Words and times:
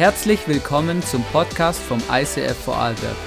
Herzlich 0.00 0.48
willkommen 0.48 1.02
zum 1.02 1.22
Podcast 1.24 1.78
vom 1.78 2.02
ICF 2.10 2.56
Vorarlberg. 2.56 3.18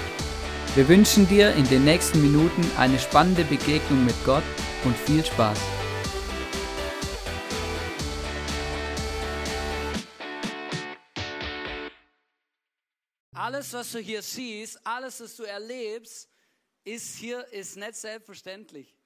Wir 0.73 0.87
wünschen 0.87 1.27
dir 1.27 1.53
in 1.53 1.69
den 1.69 1.83
nächsten 1.83 2.19
Minuten 2.19 2.63
eine 2.75 2.97
spannende 2.97 3.43
Begegnung 3.43 4.03
mit 4.03 4.15
Gott 4.25 4.41
und 4.83 4.97
viel 4.97 5.23
Spaß. 5.23 5.59
Alles, 13.35 13.71
was 13.71 13.91
du 13.91 13.99
hier 13.99 14.23
siehst, 14.23 14.79
alles, 14.83 15.21
was 15.21 15.35
du 15.35 15.43
erlebst, 15.43 16.27
ist 16.83 17.17
hier 17.17 17.45
ist 17.53 17.77
nicht 17.77 17.97
selbstverständlich. 17.97 18.97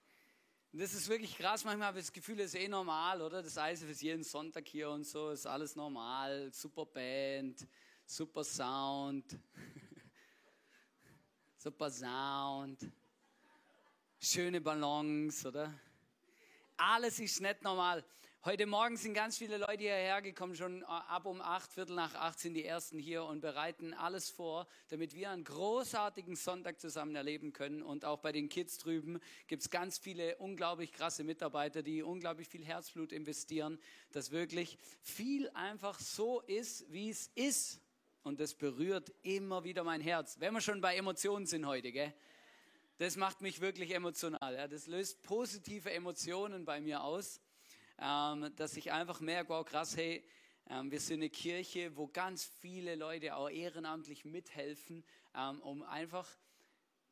Und 0.77 0.83
das 0.83 0.93
ist 0.93 1.09
wirklich 1.09 1.35
krass. 1.35 1.63
Manchmal 1.63 1.87
habe 1.87 1.97
ich 1.97 2.05
das 2.05 2.13
Gefühl, 2.13 2.39
es 2.39 2.53
ist 2.53 2.61
eh 2.61 2.67
normal, 2.67 3.19
oder? 3.23 3.41
Das 3.41 3.57
ICF 3.57 3.89
ist 3.89 4.03
jeden 4.03 4.23
Sonntag 4.23 4.68
hier 4.68 4.91
und 4.91 5.05
so, 5.05 5.31
ist 5.31 5.47
alles 5.47 5.75
normal. 5.75 6.54
Super 6.54 6.85
Band, 6.85 7.68
super 8.05 8.43
Sound, 8.43 9.39
super 11.57 11.89
Sound, 11.89 12.91
schöne 14.21 14.61
Ballons, 14.61 15.47
oder? 15.47 15.73
Alles 16.77 17.19
ist 17.21 17.41
nicht 17.41 17.63
normal. 17.63 18.05
Heute 18.46 18.65
Morgen 18.65 18.96
sind 18.96 19.14
ganz 19.14 19.37
viele 19.37 19.57
Leute 19.57 19.79
hierher 19.79 20.21
gekommen, 20.21 20.55
schon 20.55 20.83
äh, 20.83 20.86
ab 20.86 21.25
um 21.25 21.41
acht, 21.41 21.73
Viertel 21.73 21.96
nach 21.96 22.15
acht 22.15 22.39
sind 22.39 22.54
die 22.54 22.63
ersten 22.63 22.97
hier 22.97 23.25
und 23.25 23.41
bereiten 23.41 23.93
alles 23.93 24.29
vor, 24.29 24.68
damit 24.87 25.13
wir 25.15 25.32
einen 25.32 25.43
großartigen 25.43 26.36
Sonntag 26.37 26.79
zusammen 26.79 27.15
erleben 27.15 27.51
können. 27.51 27.82
Und 27.82 28.05
auch 28.05 28.19
bei 28.19 28.32
den 28.32 28.47
Kids 28.47 28.77
drüben 28.77 29.19
gibt 29.47 29.63
es 29.63 29.69
ganz 29.69 29.97
viele 29.97 30.37
unglaublich 30.37 30.93
krasse 30.93 31.25
Mitarbeiter, 31.25 31.82
die 31.82 32.03
unglaublich 32.03 32.47
viel 32.47 32.63
Herzblut 32.63 33.11
investieren, 33.11 33.80
dass 34.11 34.31
wirklich 34.31 34.77
viel 35.02 35.49
einfach 35.49 35.99
so 35.99 36.39
ist, 36.41 36.89
wie 36.89 37.09
es 37.09 37.30
ist. 37.35 37.81
Und 38.23 38.39
das 38.39 38.53
berührt 38.53 39.11
immer 39.23 39.65
wieder 39.65 39.83
mein 39.83 39.99
Herz. 39.99 40.39
Wenn 40.39 40.53
wir 40.53 40.61
schon 40.61 40.80
bei 40.80 40.95
Emotionen 40.95 41.47
sind 41.47 41.65
heute, 41.65 41.91
gell? 41.91 42.13
Das 42.99 43.15
macht 43.15 43.41
mich 43.41 43.61
wirklich 43.61 43.93
emotional. 43.93 44.55
Ja? 44.55 44.67
Das 44.67 44.88
löst 44.88 45.21
positive 45.23 45.91
Emotionen 45.91 46.65
bei 46.65 46.80
mir 46.80 47.03
aus 47.03 47.41
dass 47.97 48.77
ich 48.77 48.91
einfach 48.91 49.19
merke, 49.21 49.49
wow, 49.49 49.65
krass, 49.65 49.97
hey, 49.97 50.23
ähm, 50.69 50.91
wir 50.91 50.99
sind 50.99 51.21
eine 51.21 51.29
Kirche, 51.29 51.95
wo 51.95 52.07
ganz 52.07 52.45
viele 52.59 52.95
Leute 52.95 53.35
auch 53.35 53.49
ehrenamtlich 53.49 54.25
mithelfen, 54.25 55.03
ähm, 55.33 55.61
um 55.61 55.81
einfach, 55.83 56.27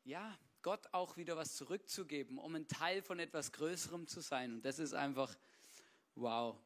ja, 0.04 0.38
Gott 0.62 0.88
auch 0.94 1.16
wieder 1.16 1.38
was 1.38 1.56
zurückzugeben, 1.56 2.38
um 2.38 2.56
ein 2.56 2.68
Teil 2.68 3.02
von 3.02 3.20
etwas 3.20 3.52
Größerem 3.52 4.08
zu 4.08 4.20
sein. 4.20 4.56
Und 4.56 4.66
das 4.66 4.80
ist 4.80 4.94
einfach, 4.94 5.36
wow. 6.16 6.58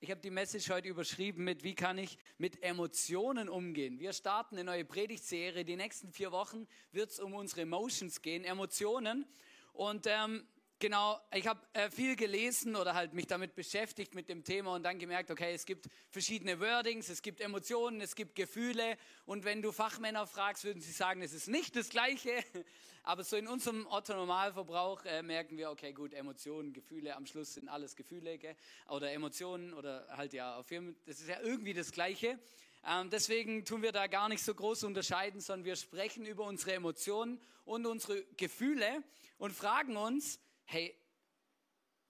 Ich 0.00 0.10
habe 0.10 0.20
die 0.20 0.30
Message 0.30 0.68
heute 0.68 0.88
überschrieben 0.88 1.44
mit, 1.44 1.62
wie 1.62 1.74
kann 1.74 1.96
ich 1.96 2.18
mit 2.36 2.62
Emotionen 2.62 3.48
umgehen. 3.48 3.98
Wir 3.98 4.12
starten 4.12 4.56
eine 4.56 4.64
neue 4.64 4.84
Predigtserie. 4.84 5.64
Die 5.64 5.76
nächsten 5.76 6.12
vier 6.12 6.32
Wochen 6.32 6.66
wird 6.92 7.10
es 7.10 7.20
um 7.20 7.34
unsere 7.34 7.62
Emotions 7.62 8.20
gehen, 8.20 8.44
Emotionen. 8.44 9.26
Und 9.72 10.06
ähm, 10.06 10.46
Genau, 10.78 11.18
ich 11.32 11.46
habe 11.46 11.58
äh, 11.72 11.90
viel 11.90 12.16
gelesen 12.16 12.76
oder 12.76 12.92
halt 12.92 13.14
mich 13.14 13.26
damit 13.26 13.54
beschäftigt 13.54 14.14
mit 14.14 14.28
dem 14.28 14.44
Thema 14.44 14.74
und 14.74 14.82
dann 14.82 14.98
gemerkt, 14.98 15.30
okay, 15.30 15.54
es 15.54 15.64
gibt 15.64 15.86
verschiedene 16.10 16.60
Wordings, 16.60 17.08
es 17.08 17.22
gibt 17.22 17.40
Emotionen, 17.40 18.02
es 18.02 18.14
gibt 18.14 18.34
Gefühle 18.34 18.98
und 19.24 19.46
wenn 19.46 19.62
du 19.62 19.72
Fachmänner 19.72 20.26
fragst, 20.26 20.64
würden 20.64 20.82
sie 20.82 20.92
sagen, 20.92 21.22
es 21.22 21.32
ist 21.32 21.48
nicht 21.48 21.76
das 21.76 21.88
Gleiche. 21.88 22.44
Aber 23.04 23.24
so 23.24 23.36
in 23.36 23.48
unserem 23.48 23.86
Otto-Normalverbrauch 23.86 25.06
äh, 25.06 25.22
merken 25.22 25.56
wir, 25.56 25.70
okay, 25.70 25.94
gut, 25.94 26.12
Emotionen, 26.12 26.74
Gefühle, 26.74 27.16
am 27.16 27.24
Schluss 27.24 27.54
sind 27.54 27.70
alles 27.70 27.96
Gefühle 27.96 28.36
gell? 28.36 28.54
oder 28.90 29.10
Emotionen 29.12 29.72
oder 29.72 30.06
halt 30.10 30.34
ja, 30.34 30.58
auf 30.58 30.70
jeden, 30.70 30.94
das 31.06 31.20
ist 31.20 31.28
ja 31.28 31.40
irgendwie 31.40 31.72
das 31.72 31.90
Gleiche. 31.90 32.38
Ähm, 32.86 33.08
deswegen 33.08 33.64
tun 33.64 33.80
wir 33.80 33.92
da 33.92 34.08
gar 34.08 34.28
nicht 34.28 34.44
so 34.44 34.54
groß 34.54 34.84
unterscheiden, 34.84 35.40
sondern 35.40 35.64
wir 35.64 35.76
sprechen 35.76 36.26
über 36.26 36.44
unsere 36.44 36.74
Emotionen 36.74 37.40
und 37.64 37.86
unsere 37.86 38.24
Gefühle 38.36 39.02
und 39.38 39.52
fragen 39.52 39.96
uns, 39.96 40.38
hey, 40.66 40.96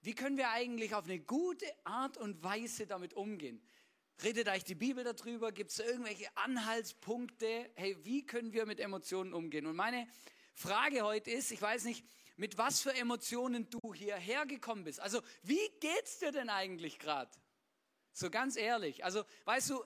wie 0.02 0.14
können 0.14 0.36
wir 0.36 0.50
eigentlich 0.50 0.94
auf 0.94 1.04
eine 1.04 1.18
gute 1.18 1.66
Art 1.84 2.16
und 2.16 2.42
Weise 2.42 2.86
damit 2.86 3.14
umgehen? 3.14 3.60
Redet 4.22 4.48
euch 4.48 4.64
die 4.64 4.74
Bibel 4.74 5.04
darüber? 5.04 5.52
Gibt 5.52 5.70
es 5.70 5.78
irgendwelche 5.78 6.34
Anhaltspunkte? 6.36 7.70
Hey, 7.74 7.96
wie 8.04 8.24
können 8.24 8.52
wir 8.52 8.66
mit 8.66 8.80
Emotionen 8.80 9.34
umgehen? 9.34 9.66
Und 9.66 9.76
meine 9.76 10.08
Frage 10.54 11.02
heute 11.02 11.30
ist, 11.30 11.50
ich 11.50 11.60
weiß 11.60 11.84
nicht, 11.84 12.04
mit 12.36 12.56
was 12.56 12.80
für 12.80 12.94
Emotionen 12.94 13.68
du 13.68 13.94
hierher 13.94 14.46
gekommen 14.46 14.84
bist. 14.84 15.00
Also, 15.00 15.20
wie 15.42 15.70
geht's 15.80 16.18
dir 16.18 16.32
denn 16.32 16.50
eigentlich 16.50 16.98
gerade? 16.98 17.30
So 18.12 18.30
ganz 18.30 18.56
ehrlich. 18.56 19.04
Also, 19.04 19.24
weißt 19.44 19.70
du, 19.70 19.84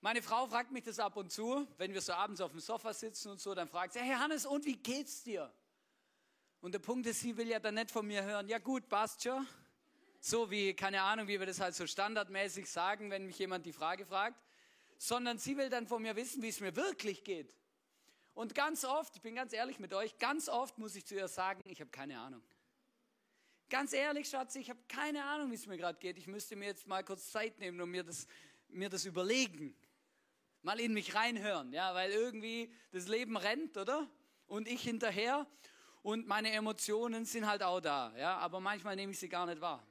meine 0.00 0.22
Frau 0.22 0.46
fragt 0.46 0.70
mich 0.70 0.84
das 0.84 0.98
ab 0.98 1.16
und 1.16 1.32
zu, 1.32 1.66
wenn 1.78 1.94
wir 1.94 2.00
so 2.00 2.12
abends 2.12 2.40
auf 2.40 2.50
dem 2.50 2.60
Sofa 2.60 2.92
sitzen 2.92 3.30
und 3.30 3.40
so, 3.40 3.54
dann 3.54 3.68
fragt 3.68 3.94
sie, 3.94 4.00
hey 4.00 4.14
Hannes, 4.14 4.44
und 4.46 4.66
wie 4.66 4.76
geht's 4.76 5.22
dir? 5.22 5.52
Und 6.64 6.72
der 6.72 6.78
Punkt 6.78 7.06
ist, 7.06 7.20
sie 7.20 7.36
will 7.36 7.48
ja 7.48 7.60
dann 7.60 7.74
nicht 7.74 7.90
von 7.90 8.06
mir 8.06 8.24
hören, 8.24 8.48
ja 8.48 8.56
gut, 8.56 8.88
passt 8.88 9.22
schon. 9.22 9.46
So 10.18 10.50
wie, 10.50 10.72
keine 10.72 11.02
Ahnung, 11.02 11.28
wie 11.28 11.38
wir 11.38 11.44
das 11.44 11.60
halt 11.60 11.74
so 11.74 11.86
standardmäßig 11.86 12.70
sagen, 12.70 13.10
wenn 13.10 13.26
mich 13.26 13.38
jemand 13.38 13.66
die 13.66 13.72
Frage 13.74 14.06
fragt. 14.06 14.42
Sondern 14.96 15.36
sie 15.36 15.58
will 15.58 15.68
dann 15.68 15.86
von 15.86 16.00
mir 16.00 16.16
wissen, 16.16 16.40
wie 16.42 16.48
es 16.48 16.60
mir 16.60 16.74
wirklich 16.74 17.22
geht. 17.22 17.54
Und 18.32 18.54
ganz 18.54 18.82
oft, 18.86 19.14
ich 19.14 19.20
bin 19.20 19.34
ganz 19.34 19.52
ehrlich 19.52 19.78
mit 19.78 19.92
euch, 19.92 20.16
ganz 20.16 20.48
oft 20.48 20.78
muss 20.78 20.96
ich 20.96 21.04
zu 21.04 21.14
ihr 21.14 21.28
sagen, 21.28 21.60
ich 21.66 21.82
habe 21.82 21.90
keine 21.90 22.18
Ahnung. 22.18 22.42
Ganz 23.68 23.92
ehrlich, 23.92 24.26
Schatz, 24.26 24.54
ich 24.54 24.70
habe 24.70 24.80
keine 24.88 25.22
Ahnung, 25.22 25.50
wie 25.50 25.56
es 25.56 25.66
mir 25.66 25.76
gerade 25.76 25.98
geht. 25.98 26.16
Ich 26.16 26.28
müsste 26.28 26.56
mir 26.56 26.68
jetzt 26.68 26.86
mal 26.86 27.04
kurz 27.04 27.30
Zeit 27.30 27.58
nehmen 27.58 27.78
und 27.78 27.90
mir 27.90 28.04
das, 28.04 28.26
mir 28.68 28.88
das 28.88 29.04
überlegen. 29.04 29.76
Mal 30.62 30.80
in 30.80 30.94
mich 30.94 31.14
reinhören, 31.14 31.74
ja, 31.74 31.94
weil 31.94 32.10
irgendwie 32.10 32.72
das 32.90 33.06
Leben 33.06 33.36
rennt, 33.36 33.76
oder? 33.76 34.08
Und 34.46 34.66
ich 34.66 34.80
hinterher 34.80 35.46
und 36.04 36.26
meine 36.26 36.52
Emotionen 36.52 37.24
sind 37.24 37.46
halt 37.46 37.62
auch 37.62 37.80
da, 37.80 38.14
ja, 38.18 38.36
aber 38.36 38.60
manchmal 38.60 38.94
nehme 38.94 39.12
ich 39.12 39.18
sie 39.18 39.28
gar 39.28 39.46
nicht 39.46 39.62
wahr. 39.62 39.82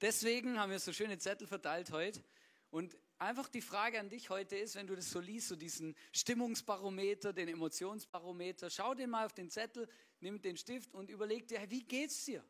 Deswegen 0.00 0.60
haben 0.60 0.70
wir 0.70 0.78
so 0.78 0.92
schöne 0.92 1.18
Zettel 1.18 1.48
verteilt 1.48 1.90
heute 1.90 2.22
und 2.70 2.96
einfach 3.18 3.48
die 3.48 3.62
Frage 3.62 3.98
an 3.98 4.08
dich 4.08 4.30
heute 4.30 4.56
ist, 4.56 4.76
wenn 4.76 4.86
du 4.86 4.94
das 4.94 5.10
so 5.10 5.18
liest, 5.18 5.48
so 5.48 5.56
diesen 5.56 5.96
Stimmungsbarometer, 6.12 7.32
den 7.32 7.48
Emotionsbarometer, 7.48 8.70
schau 8.70 8.94
dir 8.94 9.08
mal 9.08 9.26
auf 9.26 9.32
den 9.32 9.50
Zettel, 9.50 9.88
nimm 10.20 10.40
den 10.40 10.56
Stift 10.56 10.94
und 10.94 11.10
überleg 11.10 11.48
dir, 11.48 11.68
wie 11.68 11.82
geht's 11.82 12.24
dir? 12.24 12.44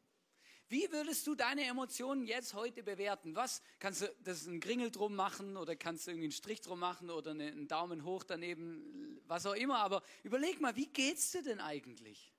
Wie 0.70 0.88
würdest 0.92 1.26
du 1.26 1.34
deine 1.34 1.64
Emotionen 1.64 2.28
jetzt 2.28 2.54
heute 2.54 2.84
bewerten? 2.84 3.34
Was 3.34 3.60
kannst 3.80 4.02
du 4.02 4.16
das 4.22 4.46
einen 4.46 4.60
Kringel 4.60 4.92
drum 4.92 5.16
machen 5.16 5.56
oder 5.56 5.74
kannst 5.74 6.06
du 6.06 6.12
irgendwie 6.12 6.26
einen 6.26 6.32
Strich 6.32 6.60
drum 6.60 6.78
machen 6.78 7.10
oder 7.10 7.32
einen 7.32 7.66
Daumen 7.66 8.04
hoch 8.04 8.22
daneben, 8.22 9.20
was 9.26 9.46
auch 9.46 9.54
immer, 9.54 9.80
aber 9.80 10.00
überleg 10.22 10.60
mal, 10.60 10.76
wie 10.76 10.86
geht's 10.86 11.32
dir 11.32 11.42
denn 11.42 11.58
eigentlich? 11.60 12.32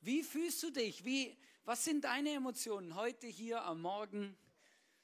Wie 0.00 0.24
fühlst 0.24 0.60
du 0.64 0.70
dich? 0.70 1.04
Wie 1.04 1.38
was 1.64 1.84
sind 1.84 2.02
deine 2.02 2.30
Emotionen 2.30 2.96
heute 2.96 3.28
hier 3.28 3.62
am 3.62 3.80
Morgen? 3.80 4.36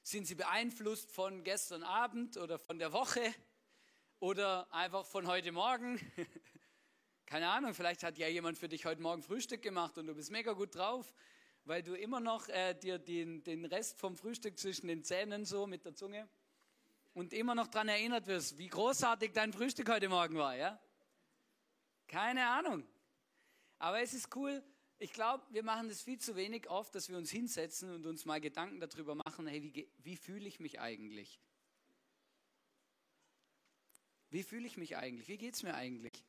Sind 0.03 0.27
sie 0.27 0.35
beeinflusst 0.35 1.13
von 1.13 1.45
gestern 1.45 1.85
Abend 1.85 2.37
oder 2.37 2.59
von 2.59 2.81
der 2.81 2.93
Woche 2.93 3.33
oder 4.19 4.67
einfach 4.75 5.07
von 5.07 5.29
heute 5.29 5.53
Morgen? 5.53 6.01
Keine 7.27 7.49
Ahnung, 7.49 7.75
vielleicht 7.75 8.05
hat 8.05 8.19
ja 8.19 8.29
jemand 8.29 8.57
für 8.57 8.69
dich 8.69 8.87
heute 8.87 9.03
Morgen 9.03 9.21
Frühstück 9.21 9.61
gemacht 9.61 9.99
und 9.99 10.07
du 10.07 10.15
bist 10.15 10.31
mega 10.31 10.53
gut 10.53 10.77
drauf, 10.77 11.13
weil 11.65 11.83
du 11.83 11.95
immer 11.95 12.21
noch 12.21 12.49
äh, 12.49 12.73
dir 12.75 13.01
den, 13.01 13.43
den 13.43 13.65
Rest 13.65 13.99
vom 13.99 14.17
Frühstück 14.17 14.57
zwischen 14.57 14.87
den 14.87 15.03
Zähnen 15.03 15.45
so 15.45 15.67
mit 15.67 15.85
der 15.85 15.93
Zunge 15.93 16.29
und 17.15 17.33
immer 17.33 17.57
noch 17.57 17.67
daran 17.67 17.89
erinnert 17.89 18.29
wirst, 18.29 18.59
wie 18.59 18.69
großartig 18.69 19.33
dein 19.33 19.53
Frühstück 19.53 19.89
heute 19.89 20.09
Morgen 20.09 20.37
war, 20.37 20.55
ja? 20.55 20.81
Keine 22.07 22.47
Ahnung. 22.47 22.87
Aber 23.81 24.01
es 24.01 24.15
ist 24.15 24.35
cool. 24.37 24.63
Ich 25.01 25.13
glaube, 25.13 25.43
wir 25.51 25.65
machen 25.65 25.89
das 25.89 26.03
viel 26.03 26.21
zu 26.21 26.37
wenig 26.37 26.71
oft, 26.71 26.95
dass 26.95 27.09
wir 27.09 27.17
uns 27.17 27.33
hinsetzen 27.33 27.93
und 27.93 28.07
uns 28.07 28.25
mal 28.25 28.41
Gedanken 28.41 28.79
darüber 28.79 29.17
machen, 29.17 29.49
hey, 29.49 29.65
wie, 29.75 29.89
wie 29.99 30.17
fühle 30.17 30.47
ich 30.47 30.61
mich 30.61 30.79
eigentlich? 30.79 31.41
Wie 34.31 34.45
fühle 34.45 34.69
ich 34.69 34.77
mich 34.77 34.97
eigentlich? 34.97 35.27
Wie 35.27 35.39
geht 35.39 35.55
es 35.55 35.65
mir 35.65 35.75
eigentlich? 35.75 36.25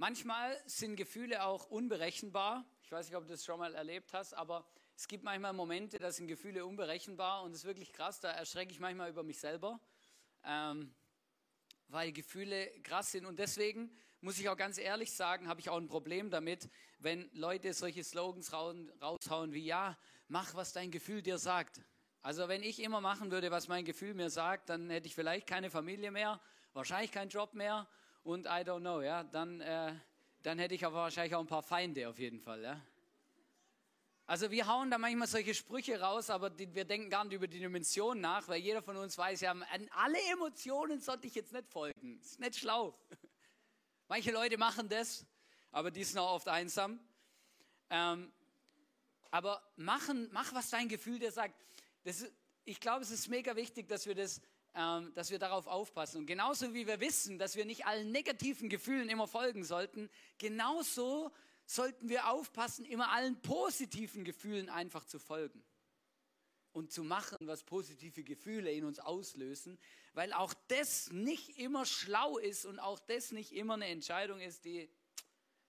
Manchmal 0.00 0.56
sind 0.64 0.94
Gefühle 0.94 1.42
auch 1.42 1.66
unberechenbar. 1.70 2.64
Ich 2.82 2.92
weiß 2.92 3.08
nicht, 3.08 3.16
ob 3.16 3.24
du 3.24 3.32
das 3.32 3.44
schon 3.44 3.58
mal 3.58 3.74
erlebt 3.74 4.12
hast, 4.12 4.32
aber 4.32 4.64
es 4.94 5.08
gibt 5.08 5.24
manchmal 5.24 5.52
Momente, 5.52 5.98
da 5.98 6.12
sind 6.12 6.28
Gefühle 6.28 6.64
unberechenbar 6.64 7.42
und 7.42 7.50
das 7.50 7.62
ist 7.62 7.66
wirklich 7.66 7.92
krass. 7.92 8.20
Da 8.20 8.30
erschrecke 8.30 8.70
ich 8.70 8.78
manchmal 8.78 9.10
über 9.10 9.24
mich 9.24 9.40
selber, 9.40 9.80
ähm, 10.44 10.94
weil 11.88 12.12
Gefühle 12.12 12.70
krass 12.84 13.10
sind. 13.10 13.26
Und 13.26 13.40
deswegen 13.40 13.90
muss 14.20 14.38
ich 14.38 14.48
auch 14.48 14.56
ganz 14.56 14.78
ehrlich 14.78 15.12
sagen, 15.12 15.48
habe 15.48 15.58
ich 15.58 15.68
auch 15.68 15.78
ein 15.78 15.88
Problem 15.88 16.30
damit, 16.30 16.70
wenn 17.00 17.28
Leute 17.32 17.74
solche 17.74 18.04
Slogans 18.04 18.52
raushauen 18.52 19.52
wie, 19.52 19.64
ja, 19.64 19.98
mach, 20.28 20.54
was 20.54 20.72
dein 20.72 20.92
Gefühl 20.92 21.22
dir 21.22 21.38
sagt. 21.38 21.80
Also 22.22 22.46
wenn 22.46 22.62
ich 22.62 22.80
immer 22.80 23.00
machen 23.00 23.32
würde, 23.32 23.50
was 23.50 23.66
mein 23.66 23.84
Gefühl 23.84 24.14
mir 24.14 24.30
sagt, 24.30 24.68
dann 24.68 24.90
hätte 24.90 25.08
ich 25.08 25.16
vielleicht 25.16 25.48
keine 25.48 25.70
Familie 25.70 26.12
mehr, 26.12 26.40
wahrscheinlich 26.72 27.10
keinen 27.10 27.30
Job 27.30 27.52
mehr 27.52 27.88
und 28.28 28.46
I 28.46 28.60
don't 28.62 28.80
know, 28.80 29.00
ja, 29.00 29.24
dann 29.24 29.60
äh, 29.60 29.94
dann 30.42 30.58
hätte 30.58 30.74
ich 30.74 30.84
aber 30.84 30.96
wahrscheinlich 30.96 31.34
auch 31.34 31.40
ein 31.40 31.46
paar 31.46 31.62
Feinde 31.62 32.08
auf 32.08 32.18
jeden 32.18 32.40
Fall. 32.40 32.62
Ja? 32.62 32.80
Also 34.26 34.50
wir 34.50 34.66
hauen 34.66 34.90
da 34.90 34.98
manchmal 34.98 35.26
solche 35.26 35.54
Sprüche 35.54 35.98
raus, 35.98 36.30
aber 36.30 36.50
die, 36.50 36.72
wir 36.74 36.84
denken 36.84 37.10
gar 37.10 37.24
nicht 37.24 37.32
über 37.32 37.48
die 37.48 37.58
Dimension 37.58 38.20
nach, 38.20 38.46
weil 38.48 38.60
jeder 38.60 38.82
von 38.82 38.96
uns 38.96 39.16
weiß 39.16 39.40
ja, 39.40 39.52
an 39.52 39.90
alle 39.90 40.18
Emotionen 40.30 41.00
sollte 41.00 41.26
ich 41.26 41.34
jetzt 41.34 41.52
nicht 41.52 41.68
folgen. 41.68 42.20
Ist 42.20 42.38
nicht 42.38 42.56
schlau. 42.56 42.94
Manche 44.08 44.30
Leute 44.30 44.58
machen 44.58 44.88
das, 44.88 45.26
aber 45.70 45.90
die 45.90 46.04
sind 46.04 46.18
auch 46.18 46.34
oft 46.34 46.48
einsam. 46.48 47.00
Ähm, 47.90 48.30
aber 49.30 49.62
machen, 49.76 50.28
mach, 50.32 50.52
was 50.54 50.70
dein 50.70 50.88
Gefühl 50.88 51.18
dir 51.18 51.32
sagt. 51.32 51.54
Das 52.04 52.26
ich 52.64 52.80
glaube, 52.80 53.02
es 53.02 53.10
ist 53.10 53.28
mega 53.28 53.56
wichtig, 53.56 53.88
dass 53.88 54.06
wir, 54.06 54.14
das, 54.14 54.42
ähm, 54.78 55.12
dass 55.14 55.30
wir 55.32 55.40
darauf 55.40 55.66
aufpassen. 55.66 56.18
Und 56.18 56.26
genauso 56.26 56.72
wie 56.72 56.86
wir 56.86 57.00
wissen, 57.00 57.36
dass 57.36 57.56
wir 57.56 57.64
nicht 57.64 57.84
allen 57.86 58.12
negativen 58.12 58.68
Gefühlen 58.68 59.08
immer 59.08 59.26
folgen 59.26 59.64
sollten, 59.64 60.08
genauso 60.38 61.32
sollten 61.66 62.08
wir 62.08 62.30
aufpassen, 62.30 62.84
immer 62.84 63.10
allen 63.10 63.42
positiven 63.42 64.24
Gefühlen 64.24 64.68
einfach 64.68 65.04
zu 65.04 65.18
folgen 65.18 65.64
und 66.70 66.92
zu 66.92 67.02
machen, 67.02 67.38
was 67.40 67.64
positive 67.64 68.22
Gefühle 68.22 68.70
in 68.70 68.84
uns 68.84 69.00
auslösen, 69.00 69.80
weil 70.12 70.32
auch 70.32 70.54
das 70.68 71.10
nicht 71.10 71.58
immer 71.58 71.84
schlau 71.84 72.38
ist 72.38 72.64
und 72.64 72.78
auch 72.78 73.00
das 73.00 73.32
nicht 73.32 73.50
immer 73.50 73.74
eine 73.74 73.88
Entscheidung 73.88 74.40
ist, 74.40 74.64
die 74.64 74.88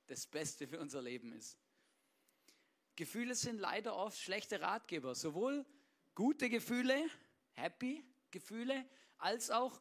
das 0.06 0.28
Beste 0.28 0.68
für 0.68 0.80
unser 0.80 1.02
Leben 1.02 1.34
ist. 1.34 1.58
Gefühle 2.96 3.34
sind 3.34 3.60
leider 3.60 3.96
oft 3.96 4.20
schlechte 4.20 4.62
Ratgeber, 4.62 5.16
sowohl 5.16 5.66
gute 6.14 6.48
Gefühle, 6.50 7.10
happy 7.54 8.06
Gefühle, 8.32 8.86
als 9.20 9.52
auch 9.52 9.80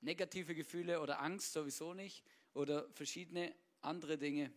negative 0.00 0.54
Gefühle 0.54 1.00
oder 1.00 1.20
Angst 1.20 1.52
sowieso 1.52 1.94
nicht 1.94 2.24
oder 2.52 2.88
verschiedene 2.90 3.54
andere 3.80 4.18
Dinge. 4.18 4.52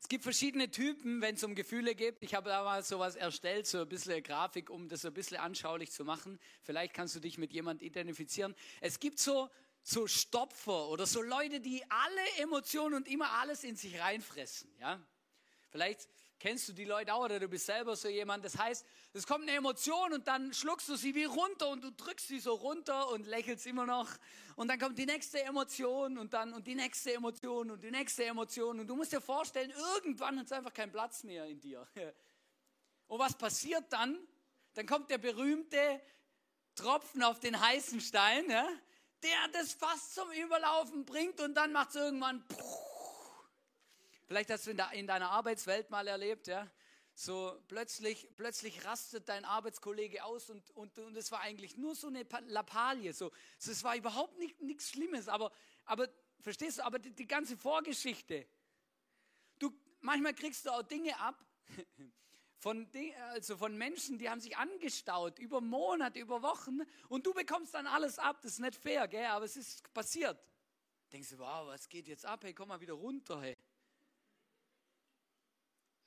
Es 0.00 0.08
gibt 0.08 0.22
verschiedene 0.22 0.70
Typen, 0.70 1.22
wenn 1.22 1.36
es 1.36 1.44
um 1.44 1.54
Gefühle 1.54 1.94
geht. 1.94 2.18
Ich 2.20 2.34
habe 2.34 2.50
da 2.50 2.62
mal 2.62 2.82
sowas 2.82 3.16
erstellt, 3.16 3.66
so 3.66 3.80
ein 3.80 3.88
bisschen 3.88 4.22
Grafik, 4.22 4.68
um 4.68 4.86
das 4.86 5.06
ein 5.06 5.14
bisschen 5.14 5.38
anschaulich 5.38 5.92
zu 5.92 6.04
machen. 6.04 6.38
Vielleicht 6.62 6.92
kannst 6.92 7.16
du 7.16 7.20
dich 7.20 7.38
mit 7.38 7.54
jemand 7.54 7.80
identifizieren. 7.80 8.54
Es 8.82 9.00
gibt 9.00 9.18
so, 9.18 9.48
so 9.82 10.06
Stopfer 10.06 10.88
oder 10.88 11.06
so 11.06 11.22
Leute, 11.22 11.58
die 11.58 11.82
alle 11.88 12.42
Emotionen 12.42 12.96
und 12.96 13.08
immer 13.08 13.30
alles 13.32 13.64
in 13.64 13.76
sich 13.76 13.98
reinfressen. 13.98 14.70
Ja? 14.78 15.00
Vielleicht 15.70 16.06
Kennst 16.44 16.68
du 16.68 16.74
die 16.74 16.84
Leute 16.84 17.14
auch 17.14 17.24
oder 17.24 17.40
du 17.40 17.48
bist 17.48 17.64
selber 17.64 17.96
so 17.96 18.06
jemand? 18.06 18.44
Das 18.44 18.58
heißt, 18.58 18.84
es 19.14 19.26
kommt 19.26 19.44
eine 19.44 19.52
Emotion 19.52 20.12
und 20.12 20.28
dann 20.28 20.52
schluckst 20.52 20.86
du 20.90 20.94
sie 20.94 21.14
wie 21.14 21.24
runter 21.24 21.70
und 21.70 21.82
du 21.82 21.90
drückst 21.90 22.28
sie 22.28 22.38
so 22.38 22.52
runter 22.52 23.08
und 23.12 23.26
lächelst 23.26 23.64
immer 23.64 23.86
noch. 23.86 24.10
Und 24.54 24.68
dann 24.68 24.78
kommt 24.78 24.98
die 24.98 25.06
nächste 25.06 25.42
Emotion 25.42 26.18
und 26.18 26.34
dann 26.34 26.52
und 26.52 26.66
die 26.66 26.74
nächste 26.74 27.14
Emotion 27.14 27.70
und 27.70 27.82
die 27.82 27.90
nächste 27.90 28.26
Emotion. 28.26 28.78
Und 28.78 28.86
du 28.86 28.94
musst 28.94 29.12
dir 29.12 29.22
vorstellen, 29.22 29.72
irgendwann 29.94 30.38
hat 30.38 30.44
es 30.44 30.52
einfach 30.52 30.74
keinen 30.74 30.92
Platz 30.92 31.24
mehr 31.24 31.46
in 31.46 31.60
dir. 31.60 31.88
Und 33.06 33.18
was 33.18 33.38
passiert 33.38 33.90
dann? 33.90 34.18
Dann 34.74 34.84
kommt 34.84 35.08
der 35.08 35.18
berühmte 35.18 36.00
Tropfen 36.74 37.22
auf 37.22 37.40
den 37.40 37.58
heißen 37.58 38.02
Stein, 38.02 38.46
der 38.48 39.48
das 39.52 39.72
fast 39.72 40.14
zum 40.14 40.30
Überlaufen 40.30 41.06
bringt 41.06 41.40
und 41.40 41.54
dann 41.54 41.72
macht 41.72 41.90
es 41.90 41.96
irgendwann. 41.96 42.46
Puh, 42.48 42.93
Vielleicht 44.26 44.50
hast 44.50 44.66
du 44.66 44.70
in, 44.70 44.82
in 44.92 45.06
deiner 45.06 45.30
Arbeitswelt 45.30 45.90
mal 45.90 46.06
erlebt, 46.08 46.46
ja, 46.46 46.70
so 47.14 47.56
plötzlich, 47.68 48.28
plötzlich 48.36 48.84
rastet 48.84 49.28
dein 49.28 49.44
Arbeitskollege 49.44 50.24
aus 50.24 50.50
und, 50.50 50.68
und, 50.70 50.98
und 50.98 51.16
es 51.16 51.30
war 51.30 51.40
eigentlich 51.40 51.76
nur 51.76 51.94
so 51.94 52.08
eine 52.08 52.26
Lappalie. 52.46 53.12
So. 53.12 53.30
Es 53.58 53.84
war 53.84 53.96
überhaupt 53.96 54.36
nicht, 54.38 54.60
nichts 54.60 54.90
Schlimmes, 54.90 55.28
aber, 55.28 55.52
aber 55.84 56.08
verstehst 56.40 56.78
du, 56.78 56.84
aber 56.84 56.98
die, 56.98 57.12
die 57.12 57.26
ganze 57.26 57.56
Vorgeschichte. 57.56 58.48
Du, 59.60 59.72
manchmal 60.00 60.34
kriegst 60.34 60.66
du 60.66 60.70
auch 60.70 60.82
Dinge 60.82 61.16
ab 61.20 61.38
von, 62.58 62.90
also 63.30 63.56
von 63.56 63.76
Menschen, 63.78 64.18
die 64.18 64.28
haben 64.28 64.40
sich 64.40 64.56
angestaut 64.56 65.38
über 65.38 65.60
Monate, 65.60 66.18
über 66.18 66.42
Wochen 66.42 66.80
und 67.08 67.26
du 67.26 67.32
bekommst 67.32 67.74
dann 67.74 67.86
alles 67.86 68.18
ab. 68.18 68.40
Das 68.42 68.52
ist 68.52 68.58
nicht 68.58 68.74
fair, 68.74 69.06
gell? 69.06 69.26
aber 69.26 69.44
es 69.44 69.56
ist 69.56 69.92
passiert. 69.94 70.38
Denkst 71.12 71.30
du, 71.30 71.38
wow, 71.38 71.68
was 71.68 71.88
geht 71.88 72.08
jetzt 72.08 72.26
ab? 72.26 72.42
Hey, 72.42 72.52
komm 72.52 72.68
mal 72.68 72.80
wieder 72.80 72.94
runter, 72.94 73.40
hey. 73.40 73.54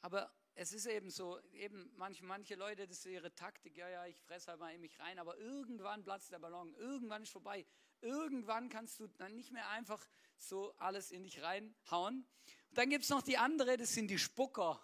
Aber 0.08 0.32
es 0.56 0.72
ist 0.72 0.86
eben 0.86 1.10
so, 1.10 1.38
eben 1.52 1.92
manche, 1.98 2.24
manche 2.24 2.56
Leute, 2.56 2.88
das 2.88 3.00
ist 3.00 3.08
ihre 3.08 3.36
Taktik, 3.36 3.76
ja, 3.76 3.90
ja, 3.90 4.06
ich 4.06 4.16
fresse 4.16 4.52
halt 4.52 4.62
mal 4.62 4.74
in 4.74 4.80
mich 4.80 4.98
rein, 5.02 5.20
aber 5.20 5.38
irgendwann 5.38 6.02
platzt 6.02 6.32
der 6.32 6.40
Ballon, 6.40 6.74
irgendwann 6.76 7.24
ist 7.24 7.32
vorbei. 7.32 7.66
Irgendwann 8.00 8.70
kannst 8.70 9.02
du 9.02 9.08
dann 9.18 9.36
nicht 9.36 9.52
mehr 9.52 9.68
einfach 9.68 10.02
so 10.38 10.74
alles 10.78 11.12
in 11.12 11.24
dich 11.24 11.42
reinhauen. 11.42 12.26
Und 12.70 12.78
dann 12.78 12.90
gibt 12.90 13.04
es 13.04 13.10
noch 13.10 13.22
die 13.22 13.38
andere, 13.38 13.76
das 13.76 13.94
sind 13.94 14.08
die 14.08 14.18
Spucker. 14.18 14.82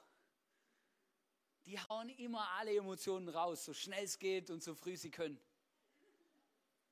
Die 1.67 1.79
hauen 1.79 2.09
immer 2.09 2.45
alle 2.57 2.75
Emotionen 2.75 3.29
raus, 3.29 3.63
so 3.63 3.73
schnell 3.73 4.03
es 4.03 4.19
geht 4.19 4.49
und 4.49 4.61
so 4.61 4.75
früh 4.75 4.97
sie 4.97 5.09
können. 5.09 5.39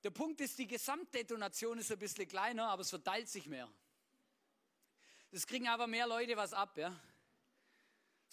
Der 0.06 0.12
Punkt 0.12 0.40
ist, 0.40 0.58
die 0.58 0.68
Gesamtdetonation 0.68 1.80
ist 1.80 1.92
ein 1.92 2.00
bisschen 2.00 2.30
kleiner, 2.30 2.70
aber 2.70 2.84
es 2.84 2.92
verteilt 2.92 3.28
sich 3.28 3.48
mehr. 3.48 3.70
Das 5.32 5.46
kriegen 5.46 5.68
aber 5.68 5.86
mehr 5.86 6.08
Leute 6.08 6.38
was 6.38 6.54
ab, 6.54 6.78
ja. 6.78 6.98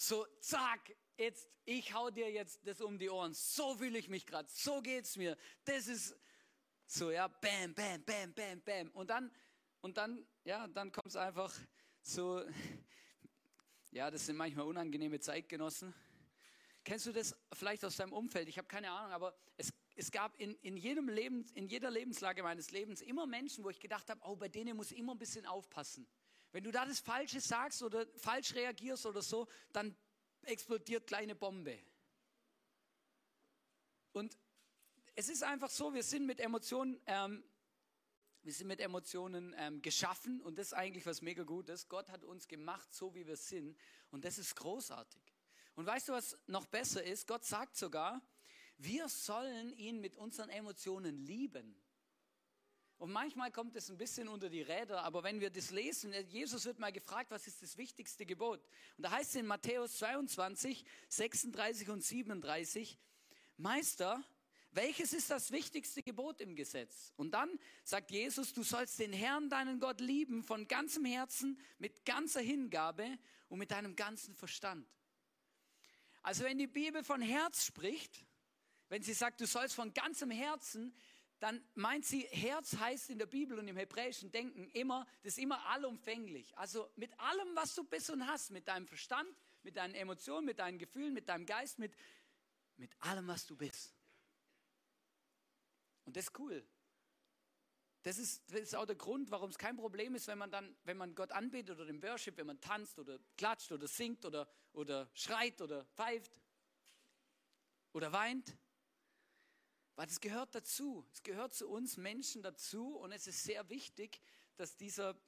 So, 0.01 0.25
zack, 0.39 0.95
jetzt, 1.17 1.49
ich 1.65 1.93
hau 1.93 2.09
dir 2.09 2.31
jetzt 2.31 2.65
das 2.65 2.81
um 2.81 3.01
die 3.01 3.11
Ohren. 3.11 3.35
So 3.35 3.75
fühle 3.75 3.99
ich 3.99 4.09
mich 4.09 4.25
gerade, 4.25 4.49
so 4.49 4.81
geht's 4.81 5.17
mir. 5.17 5.37
Das 5.65 5.89
ist 5.89 6.17
so, 6.87 7.11
ja, 7.11 7.27
bam, 7.27 7.75
bam, 7.75 8.05
bam, 8.05 8.33
bam, 8.33 8.63
bam. 8.63 8.91
Und 8.93 9.11
dann, 9.11 9.29
und 9.81 9.97
dann, 9.97 10.25
ja, 10.45 10.69
dann 10.69 10.93
kommt 10.93 11.09
es 11.09 11.17
einfach 11.17 11.53
so, 12.01 12.45
ja, 13.91 14.09
das 14.09 14.25
sind 14.25 14.37
manchmal 14.37 14.67
unangenehme 14.67 15.19
Zeitgenossen. 15.19 15.93
Kennst 16.85 17.07
du 17.07 17.13
das 17.13 17.37
vielleicht 17.53 17.85
aus 17.85 17.97
deinem 17.97 18.13
Umfeld? 18.13 18.49
Ich 18.49 18.57
habe 18.57 18.69
keine 18.69 18.93
Ahnung, 18.93 19.11
aber 19.11 19.37
es, 19.57 19.73
es 19.97 20.13
gab 20.13 20.41
in, 20.41 20.55
in, 20.63 20.77
jedem 20.77 21.09
Leben, 21.09 21.45
in 21.55 21.67
jeder 21.67 21.91
Lebenslage 21.91 22.45
meines 22.45 22.71
Lebens 22.71 23.01
immer 23.01 23.27
Menschen, 23.27 23.65
wo 23.65 23.71
ich 23.71 23.81
gedacht 23.81 24.09
habe, 24.11 24.21
oh, 24.23 24.37
bei 24.37 24.49
denen 24.49 24.77
muss 24.77 24.93
ich 24.93 24.99
immer 24.99 25.17
ein 25.17 25.19
bisschen 25.19 25.45
aufpassen. 25.45 26.07
Wenn 26.53 26.65
du 26.65 26.71
da 26.71 26.85
das 26.85 27.01
Falsche 27.01 27.41
sagst 27.41 27.83
oder 27.83 28.07
falsch 28.17 28.55
reagierst 28.55 29.07
oder 29.07 29.23
so, 29.23 29.47
dann 29.73 29.95
explodiert 30.43 31.07
kleine 31.07 31.35
Bombe. 31.35 31.79
Und 34.13 34.37
es 35.15 35.29
ist 35.29 35.43
einfach 35.43 35.71
so, 35.71 35.93
wir 35.93 36.03
sind 36.03 36.27
mit 36.27 36.41
Emotionen, 36.41 37.01
ähm, 37.07 37.45
wir 38.43 38.53
sind 38.53 38.69
mit 38.69 38.81
Emotionen 38.81 39.55
ähm, 39.59 39.83
geschaffen 39.83 40.41
und 40.41 40.59
das 40.59 40.69
ist 40.69 40.73
eigentlich 40.73 41.05
was 41.07 41.23
mega 41.23 41.43
Gutes. 41.43 41.89
Gott 41.89 42.09
hat 42.09 42.25
uns 42.25 42.49
gemacht, 42.49 42.93
so 42.95 43.15
wie 43.15 43.27
wir 43.27 43.37
sind 43.37 43.77
und 44.11 44.25
das 44.25 44.39
ist 44.39 44.55
großartig. 44.57 45.23
Und 45.75 45.87
weißt 45.87 46.09
du, 46.09 46.13
was 46.13 46.39
noch 46.47 46.67
besser 46.67 47.03
ist? 47.05 47.27
Gott 47.27 47.45
sagt 47.45 47.77
sogar, 47.77 48.23
wir 48.79 49.09
sollen 49.09 49.73
ihn 49.73 50.01
mit 50.01 50.17
unseren 50.17 50.51
Emotionen 50.51 51.17
lieben. 51.17 51.77
Und 52.99 53.13
manchmal 53.13 53.53
kommt 53.53 53.77
es 53.77 53.91
ein 53.91 53.97
bisschen 53.97 54.27
unter 54.27 54.51
die 54.51 54.63
Räder, 54.63 55.05
aber 55.05 55.23
wenn 55.23 55.41
wir 55.41 55.51
das 55.51 55.71
lesen, 55.71 56.13
äh, 56.13 56.23
Jesus 56.23 56.65
wird 56.65 56.81
mal 56.81 56.93
gefragt, 56.93 57.31
was 57.31 57.47
ist 57.47 57.63
das 57.63 57.77
wichtigste 57.77 58.27
Gebot? 58.27 58.61
Und 58.97 59.05
da 59.05 59.13
heißt 59.13 59.31
es 59.31 59.37
in 59.37 59.47
Matthäus 59.47 59.99
22, 59.99 60.85
36 61.09 61.91
und 61.91 62.03
37, 62.03 62.99
Meister, 63.57 64.23
welches 64.73 65.13
ist 65.13 65.31
das 65.31 65.53
wichtigste 65.53 66.03
Gebot 66.03 66.41
im 66.41 66.57
Gesetz? 66.57 67.13
Und 67.17 67.31
dann 67.31 67.49
sagt 67.85 68.11
Jesus, 68.11 68.53
du 68.53 68.65
sollst 68.65 68.99
den 68.99 69.13
Herrn, 69.13 69.49
deinen 69.49 69.79
Gott 69.79 70.01
lieben, 70.01 70.43
von 70.43 70.67
ganzem 70.67 71.05
Herzen, 71.05 71.61
mit 71.79 72.05
ganzer 72.05 72.41
Hingabe 72.41 73.19
und 73.49 73.59
mit 73.59 73.71
deinem 73.71 73.95
ganzen 73.95 74.35
Verstand. 74.35 74.87
Also 76.23 76.45
wenn 76.45 76.59
die 76.59 76.67
Bibel 76.67 77.05
von 77.05 77.23
Herz 77.23 77.65
spricht, 77.65 78.27
wenn 78.89 79.03
sie 79.03 79.15
sagt, 79.15 79.41
du 79.41 79.47
sollst 79.47 79.75
von 79.75 79.93
ganzem 79.95 80.31
Herzen, 80.31 80.95
dann 81.41 81.65
meint 81.75 82.05
sie, 82.05 82.23
Herz 82.23 82.77
heißt 82.77 83.11
in 83.11 83.19
der 83.19 83.27
Bibel 83.27 83.59
und 83.59 83.69
im 83.69 83.77
hebräischen 83.77 84.31
Denken 84.31 84.69
immer, 84.71 85.07
das 85.23 85.35
ist 85.35 85.39
immer 85.39 85.65
allumfänglich. 85.67 86.57
Also 86.59 86.91
mit 86.97 87.19
allem, 87.21 87.55
was 87.55 87.75
du 87.75 87.85
bist 87.85 88.11
und 88.11 88.27
hast, 88.27 88.51
mit 88.51 88.67
deinem 88.67 88.87
Verstand, 88.87 89.29
mit 89.63 89.77
deinen 89.77 89.95
Emotionen, 89.95 90.47
mit 90.47 90.59
deinen 90.59 90.79
Gefühlen, 90.79 91.15
mit 91.15 91.29
deinem 91.29 91.47
Geist, 91.47 91.79
mit, 91.79 91.95
mit 92.77 92.91
allem, 93.01 93.27
was 93.29 93.47
du 93.47 93.57
bist. 93.57 93.95
Und 96.05 96.17
das 96.17 96.25
ist 96.25 96.39
cool. 96.39 96.67
Das 98.03 98.19
ist, 98.19 98.43
das 98.51 98.61
ist 98.61 98.75
auch 98.75 98.87
der 98.87 98.97
Grund, 98.97 99.31
warum 99.31 99.51
es 99.51 99.59
kein 99.59 99.77
Problem 99.77 100.15
ist, 100.15 100.27
wenn 100.29 100.39
man 100.39 100.51
dann, 100.51 100.77
wenn 100.85 100.97
man 100.97 101.15
Gott 101.15 101.33
anbetet 101.33 101.79
oder 101.79 101.89
im 101.89 102.03
Worship, 102.03 102.37
wenn 102.37 102.47
man 102.47 102.61
tanzt 102.61 102.99
oder 102.99 103.19
klatscht 103.37 103.71
oder 103.73 103.87
singt 103.87 104.25
oder, 104.25 104.49
oder 104.73 105.11
schreit 105.13 105.61
oder 105.61 105.85
pfeift 105.87 106.33
oder 107.93 108.13
weint. 108.13 108.57
Weil 109.99 110.07
es 110.07 110.21
gehört 110.21 110.55
dazu. 110.55 111.05
Es 111.13 111.25
gehört 111.25 111.55
zu 111.55 111.69
uns 111.69 111.97
Menschen 111.97 112.41
dazu 112.41 112.97
und 112.99 113.11
es 113.11 113.27
ist 113.27 113.43
sehr 113.43 113.69
wichtig, 113.69 114.21
dass 114.55 114.77
dieser, 114.77 115.21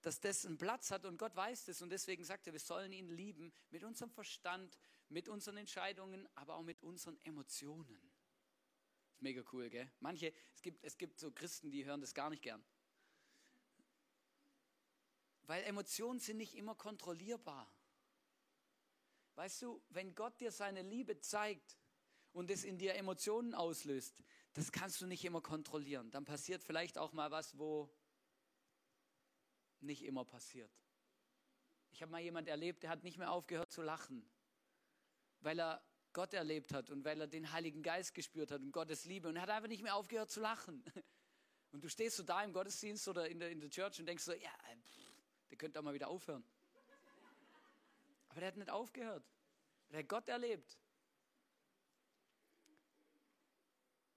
dass 0.00 0.20
das 0.20 0.46
einen 0.46 0.58
Platz 0.58 0.92
hat 0.92 1.04
und 1.06 1.18
Gott 1.18 1.34
weiß 1.34 1.64
das 1.64 1.82
und 1.82 1.90
deswegen 1.90 2.22
sagt 2.22 2.46
er, 2.46 2.52
wir 2.52 2.60
sollen 2.60 2.92
ihn 2.92 3.08
lieben 3.08 3.52
mit 3.70 3.82
unserem 3.82 4.12
Verstand, 4.12 4.78
mit 5.08 5.28
unseren 5.28 5.56
Entscheidungen, 5.56 6.28
aber 6.36 6.54
auch 6.54 6.62
mit 6.62 6.84
unseren 6.84 7.20
Emotionen. 7.22 8.12
Ist 9.10 9.22
mega 9.22 9.42
cool, 9.52 9.68
gell? 9.68 9.90
Manche, 9.98 10.32
es 10.54 10.62
gibt, 10.62 10.84
es 10.84 10.96
gibt 10.96 11.18
so 11.18 11.32
Christen, 11.32 11.72
die 11.72 11.84
hören 11.84 12.00
das 12.00 12.14
gar 12.14 12.30
nicht 12.30 12.44
gern. 12.44 12.64
Weil 15.48 15.64
Emotionen 15.64 16.20
sind 16.20 16.36
nicht 16.36 16.54
immer 16.54 16.76
kontrollierbar. 16.76 17.68
Weißt 19.34 19.62
du, 19.62 19.82
wenn 19.88 20.14
Gott 20.14 20.40
dir 20.40 20.52
seine 20.52 20.82
Liebe 20.82 21.18
zeigt 21.18 21.76
und 22.32 22.50
es 22.50 22.64
in 22.64 22.78
dir 22.78 22.94
Emotionen 22.94 23.54
auslöst, 23.54 24.22
das 24.54 24.72
kannst 24.72 25.00
du 25.00 25.06
nicht 25.06 25.24
immer 25.24 25.40
kontrollieren. 25.40 26.10
Dann 26.10 26.24
passiert 26.24 26.62
vielleicht 26.62 26.98
auch 26.98 27.12
mal 27.12 27.30
was, 27.30 27.58
wo 27.58 27.90
nicht 29.80 30.04
immer 30.04 30.24
passiert. 30.24 30.70
Ich 31.90 32.02
habe 32.02 32.12
mal 32.12 32.20
jemand 32.20 32.48
erlebt, 32.48 32.82
der 32.82 32.90
hat 32.90 33.02
nicht 33.02 33.18
mehr 33.18 33.30
aufgehört 33.30 33.70
zu 33.70 33.82
lachen, 33.82 34.28
weil 35.40 35.58
er 35.58 35.82
Gott 36.12 36.34
erlebt 36.34 36.72
hat 36.72 36.90
und 36.90 37.04
weil 37.04 37.20
er 37.20 37.26
den 37.26 37.52
Heiligen 37.52 37.82
Geist 37.82 38.14
gespürt 38.14 38.50
hat 38.50 38.60
und 38.60 38.72
Gottes 38.72 39.04
Liebe 39.04 39.28
und 39.28 39.36
er 39.36 39.42
hat 39.42 39.50
einfach 39.50 39.68
nicht 39.68 39.82
mehr 39.82 39.94
aufgehört 39.94 40.30
zu 40.30 40.40
lachen. 40.40 40.84
Und 41.72 41.82
du 41.82 41.88
stehst 41.88 42.18
so 42.18 42.22
da 42.22 42.44
im 42.44 42.52
Gottesdienst 42.52 43.08
oder 43.08 43.26
in 43.30 43.38
der, 43.38 43.50
in 43.50 43.58
der 43.58 43.70
Church 43.70 43.98
und 43.98 44.04
denkst 44.04 44.24
so, 44.24 44.34
ja, 44.34 44.50
pff, 44.50 45.10
der 45.48 45.56
könnte 45.56 45.78
auch 45.78 45.82
mal 45.82 45.94
wieder 45.94 46.08
aufhören. 46.08 46.44
Aber 48.28 48.40
der 48.40 48.48
hat 48.48 48.58
nicht 48.58 48.68
aufgehört. 48.68 49.24
Der 49.90 50.00
hat 50.00 50.08
Gott 50.08 50.28
erlebt. 50.28 50.78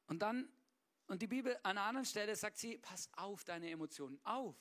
Und 0.08 0.20
dann, 0.20 0.50
und 1.08 1.22
die 1.22 1.28
Bibel 1.28 1.56
an 1.64 1.78
einer 1.78 1.84
anderen 1.84 2.06
Stelle 2.06 2.36
sagt 2.36 2.58
sie, 2.58 2.78
pass 2.78 3.10
auf 3.14 3.44
deine 3.44 3.70
Emotionen, 3.70 4.20
auf. 4.24 4.56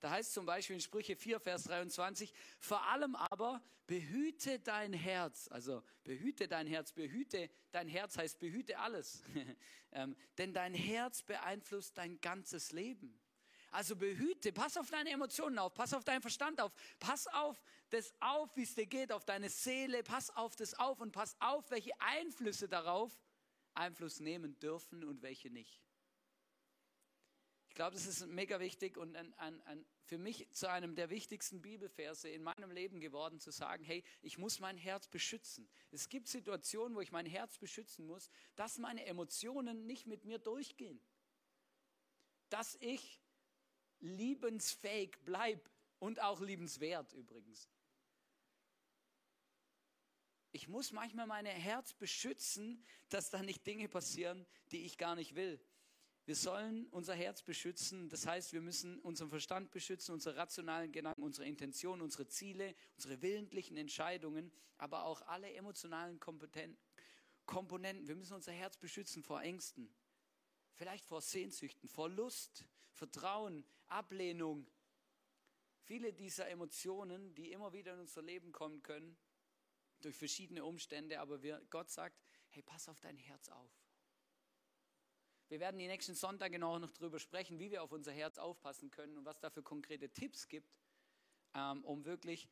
Da 0.00 0.10
heißt 0.10 0.32
zum 0.32 0.46
Beispiel 0.46 0.74
in 0.74 0.80
Sprüche 0.80 1.16
4, 1.16 1.40
Vers 1.40 1.64
23, 1.64 2.32
vor 2.60 2.82
allem 2.86 3.16
aber 3.16 3.60
behüte 3.86 4.60
dein 4.60 4.92
Herz. 4.92 5.48
Also 5.48 5.82
behüte 6.04 6.46
dein 6.46 6.66
Herz, 6.68 6.92
behüte 6.92 7.50
dein 7.72 7.88
Herz 7.88 8.16
heißt 8.16 8.38
behüte 8.38 8.78
alles. 8.78 9.22
ähm, 9.92 10.14
denn 10.36 10.52
dein 10.52 10.74
Herz 10.74 11.22
beeinflusst 11.22 11.98
dein 11.98 12.20
ganzes 12.20 12.70
Leben. 12.70 13.18
Also 13.70 13.96
behüte, 13.96 14.52
pass 14.52 14.76
auf 14.76 14.88
deine 14.90 15.10
Emotionen 15.10 15.58
auf, 15.58 15.74
pass 15.74 15.92
auf 15.92 16.04
deinen 16.04 16.22
Verstand 16.22 16.60
auf, 16.60 16.72
pass 16.98 17.26
auf 17.26 17.60
das 17.90 18.14
auf, 18.20 18.54
wie 18.56 18.62
es 18.62 18.74
dir 18.74 18.86
geht, 18.86 19.12
auf 19.12 19.24
deine 19.24 19.50
Seele, 19.50 20.02
pass 20.02 20.30
auf 20.30 20.56
das 20.56 20.74
auf 20.74 21.00
und 21.00 21.12
pass 21.12 21.36
auf, 21.40 21.70
welche 21.70 21.98
Einflüsse 22.00 22.68
darauf 22.68 23.18
Einfluss 23.78 24.20
nehmen 24.20 24.58
dürfen 24.58 25.04
und 25.04 25.22
welche 25.22 25.50
nicht. 25.50 25.80
Ich 27.68 27.74
glaube, 27.74 27.94
das 27.94 28.06
ist 28.06 28.26
mega 28.26 28.58
wichtig 28.58 28.96
und 28.96 29.14
ein, 29.14 29.32
ein, 29.34 29.60
ein, 29.62 29.86
für 30.02 30.18
mich 30.18 30.50
zu 30.50 30.68
einem 30.68 30.96
der 30.96 31.10
wichtigsten 31.10 31.62
Bibelverse 31.62 32.28
in 32.28 32.42
meinem 32.42 32.72
Leben 32.72 32.98
geworden, 32.98 33.38
zu 33.38 33.52
sagen, 33.52 33.84
hey, 33.84 34.02
ich 34.20 34.36
muss 34.36 34.58
mein 34.58 34.76
Herz 34.76 35.06
beschützen. 35.06 35.68
Es 35.92 36.08
gibt 36.08 36.28
Situationen, 36.28 36.96
wo 36.96 37.00
ich 37.00 37.12
mein 37.12 37.26
Herz 37.26 37.58
beschützen 37.58 38.06
muss, 38.06 38.30
dass 38.56 38.78
meine 38.78 39.04
Emotionen 39.04 39.86
nicht 39.86 40.06
mit 40.06 40.24
mir 40.24 40.38
durchgehen. 40.38 41.00
Dass 42.48 42.76
ich 42.80 43.20
liebensfähig 44.00 45.18
bleibe 45.24 45.70
und 45.98 46.20
auch 46.20 46.40
liebenswert 46.40 47.12
übrigens. 47.12 47.68
Ich 50.50 50.68
muss 50.68 50.92
manchmal 50.92 51.26
mein 51.26 51.46
Herz 51.46 51.92
beschützen, 51.94 52.82
dass 53.10 53.30
da 53.30 53.42
nicht 53.42 53.66
Dinge 53.66 53.88
passieren, 53.88 54.46
die 54.72 54.84
ich 54.84 54.96
gar 54.96 55.14
nicht 55.14 55.34
will. 55.34 55.60
Wir 56.24 56.36
sollen 56.36 56.86
unser 56.88 57.14
Herz 57.14 57.42
beschützen, 57.42 58.10
das 58.10 58.26
heißt, 58.26 58.52
wir 58.52 58.60
müssen 58.60 58.98
unseren 59.00 59.30
Verstand 59.30 59.70
beschützen, 59.70 60.12
unsere 60.12 60.36
rationalen 60.36 60.92
Gedanken, 60.92 61.22
unsere 61.22 61.46
Intentionen, 61.46 62.02
unsere 62.02 62.28
Ziele, 62.28 62.74
unsere 62.96 63.22
willentlichen 63.22 63.78
Entscheidungen, 63.78 64.52
aber 64.76 65.04
auch 65.04 65.22
alle 65.22 65.50
emotionalen 65.54 66.20
Komponenten. 66.20 66.78
Wir 68.06 68.14
müssen 68.14 68.34
unser 68.34 68.52
Herz 68.52 68.76
beschützen 68.76 69.22
vor 69.22 69.40
Ängsten, 69.40 69.90
vielleicht 70.74 71.06
vor 71.06 71.22
Sehnsüchten, 71.22 71.88
vor 71.88 72.10
Lust, 72.10 72.66
Vertrauen, 72.92 73.64
Ablehnung. 73.86 74.66
Viele 75.84 76.12
dieser 76.12 76.48
Emotionen, 76.50 77.34
die 77.36 77.52
immer 77.52 77.72
wieder 77.72 77.94
in 77.94 78.00
unser 78.00 78.20
Leben 78.20 78.52
kommen 78.52 78.82
können, 78.82 79.16
durch 80.04 80.16
verschiedene 80.16 80.64
Umstände, 80.64 81.20
aber 81.20 81.42
wir, 81.42 81.60
Gott 81.70 81.90
sagt, 81.90 82.18
hey, 82.50 82.62
pass 82.62 82.88
auf 82.88 83.00
dein 83.00 83.16
Herz 83.16 83.48
auf. 83.48 83.70
Wir 85.48 85.60
werden 85.60 85.78
die 85.78 85.86
nächsten 85.86 86.14
Sonntage 86.14 86.58
noch 86.58 86.90
darüber 86.92 87.18
sprechen, 87.18 87.58
wie 87.58 87.70
wir 87.70 87.82
auf 87.82 87.92
unser 87.92 88.12
Herz 88.12 88.36
aufpassen 88.38 88.90
können 88.90 89.16
und 89.16 89.24
was 89.24 89.40
da 89.40 89.48
für 89.48 89.62
konkrete 89.62 90.10
Tipps 90.10 90.48
gibt, 90.48 90.70
ähm, 91.54 91.84
um 91.84 92.04
wirklich 92.04 92.48